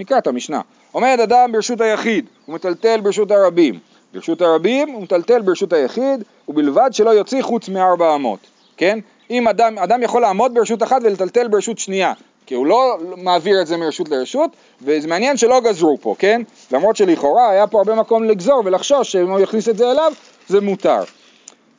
נקרא 0.00 0.18
את 0.18 0.26
המשנה. 0.26 0.60
עומד 0.92 1.18
אדם 1.22 1.52
ברשות 1.52 1.80
היחיד, 1.80 2.26
הוא 2.46 2.54
מטלטל 2.54 3.00
ברשות 3.00 3.30
הרבים. 3.30 3.78
ברשות 4.14 4.42
הרבים 4.42 4.88
הוא 4.88 5.02
מטלטל 5.02 5.42
ברשות 5.42 5.72
היחיד, 5.72 6.24
ובלבד 6.48 6.88
שלא 6.92 7.10
יוציא 7.10 7.42
חוץ 7.42 7.68
מארבע 7.68 8.14
אמות, 8.14 8.38
כן? 8.76 8.98
אם 9.30 9.48
אדם, 9.48 9.78
אדם 9.78 10.02
יכול 10.02 10.22
לעמוד 10.22 10.54
ברשות 10.54 10.82
אחת 10.82 11.02
ולטלטל 11.04 11.48
ברשות 11.48 11.78
שנייה, 11.78 12.12
כי 12.46 12.54
הוא 12.54 12.66
לא 12.66 12.98
מעביר 13.16 13.62
את 13.62 13.66
זה 13.66 13.76
מרשות 13.76 14.08
לרשות, 14.08 14.50
וזה 14.82 15.08
מעניין 15.08 15.36
שלא 15.36 15.60
גזרו 15.60 15.98
פה, 16.00 16.14
כן? 16.18 16.42
למרות 16.72 16.96
שלכאורה 16.96 17.50
היה 17.50 17.66
פה 17.66 17.78
הרבה 17.78 17.94
מקום 17.94 18.24
לגזור 18.24 18.62
ולחשוש 18.64 19.12
שאם 19.12 19.30
הוא 19.30 19.40
יכניס 19.40 19.68
את 19.68 19.76
זה 19.76 19.90
אליו, 19.90 20.12
זה 20.48 20.60
מותר. 20.60 21.02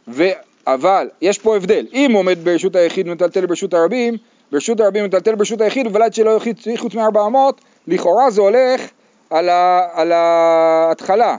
ו... 0.08 0.23
אבל 0.67 1.10
יש 1.21 1.39
פה 1.39 1.56
הבדל, 1.56 1.86
אם 1.93 2.12
הוא 2.12 2.19
עומד 2.19 2.38
ברשות 2.43 2.75
היחיד 2.75 3.08
ומטלטל 3.08 3.45
ברשות 3.45 3.73
הרבים, 3.73 4.17
ברשות 4.51 4.80
הרבים 4.80 5.06
מטלטל 5.06 5.36
ברשות 5.36 5.62
היחיד, 5.62 5.88
ובלבד 5.88 6.13
שלא 6.13 6.30
יוציא 6.30 6.78
חוץ 6.78 6.95
מארבע 6.95 7.25
אמות, 7.25 7.62
לכאורה 7.88 8.32
זה 8.32 8.41
הולך 8.41 8.82
על, 9.30 9.50
ה, 9.50 9.88
על 9.93 10.12
ההתחלה, 10.12 11.38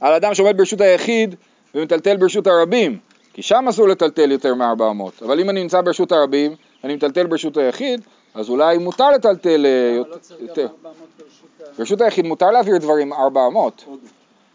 על 0.00 0.12
אדם 0.12 0.34
שעומד 0.34 0.56
ברשות 0.56 0.80
היחיד 0.80 1.34
ומטלטל 1.74 2.16
ברשות 2.16 2.46
הרבים, 2.46 2.98
כי 3.32 3.42
שם 3.42 3.68
אסור 3.68 3.88
לטלטל 3.88 4.30
יותר 4.30 4.54
מ-400, 4.54 5.24
אבל 5.24 5.40
אם 5.40 5.50
אני 5.50 5.62
נמצא 5.62 5.80
ברשות 5.80 6.12
הרבים, 6.12 6.54
אני 6.84 6.94
מטלטל 6.94 7.26
ברשות 7.26 7.56
היחיד, 7.56 8.00
אז 8.34 8.48
אולי 8.48 8.78
מותר 8.78 9.10
לטלטל 9.10 9.66
אה, 9.66 9.96
יותר. 9.96 10.10
לא 10.40 10.46
יותר. 10.48 10.66
גם 10.66 10.68
400 10.86 11.08
ברשות 11.18 11.60
ה... 11.60 11.78
ברשות 11.78 12.00
היחיד 12.00 12.26
מותר 12.26 12.50
להעביר 12.50 12.78
דברים 12.78 13.12
400, 13.12 13.84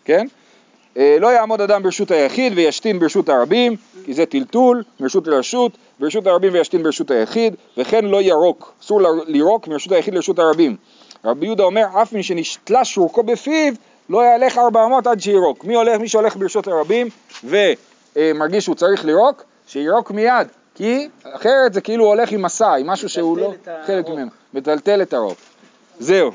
כן? 0.06 0.28
אה, 0.98 1.18
לא 1.20 1.28
יעמוד 1.28 1.62
אדם 1.62 1.84
ברשות 1.84 2.12
היחיד 2.12 2.54
וישתין 2.56 3.00
ברשות 3.00 3.30
הרבים, 3.30 3.76
כי 4.06 4.14
זה 4.14 4.26
טלטול, 4.26 4.84
מרשות 5.00 5.28
לרשות, 5.28 5.72
ברשות 6.00 6.28
הרבים 6.28 6.54
וישתין 6.54 6.84
ברשות 6.84 7.12
היחיד, 7.12 7.56
וכן 7.78 8.06
לא 8.06 8.22
ירוק, 8.22 8.74
אסור 8.82 9.02
לירוק 9.28 9.68
מרשות 9.68 9.92
היחיד 9.92 10.14
לרשות 10.14 10.40
הרבים. 10.40 10.76
רבי 11.26 11.46
יהודה 11.46 11.64
אומר, 11.64 11.86
אף 12.02 12.14
מי 12.14 12.24
שנשתלה 12.24 12.86
שורקו 12.86 13.24
בפיו, 13.24 13.74
לא 14.10 14.24
יהלך 14.24 14.58
400 14.58 15.08
עד 15.08 15.20
שירוק. 15.20 15.64
מי 15.64 15.76
הולך, 15.76 16.00
מי 16.00 16.08
שהולך 16.08 16.36
ברשות 16.36 16.68
הרבים 16.68 17.08
ומרגיש 17.44 18.64
שהוא 18.64 18.76
צריך 18.76 19.06
לירוק, 19.06 19.44
שירוק 19.68 20.12
מיד, 20.12 20.48
כי 20.76 21.10
אחרת 21.24 21.74
זה 21.74 21.82
כאילו 21.82 22.04
הוא 22.04 22.14
הולך 22.14 22.32
עם 22.32 22.42
מסע, 22.42 22.74
עם 22.74 22.88
משהו 22.88 23.10
שהוא 23.10 23.38
לא 23.38 23.54
חלק. 23.86 24.10
ממנו, 24.10 24.30
מטלטל 24.54 25.02
את 25.02 25.14
הרוק. 25.14 25.38
זהו. 26.00 26.32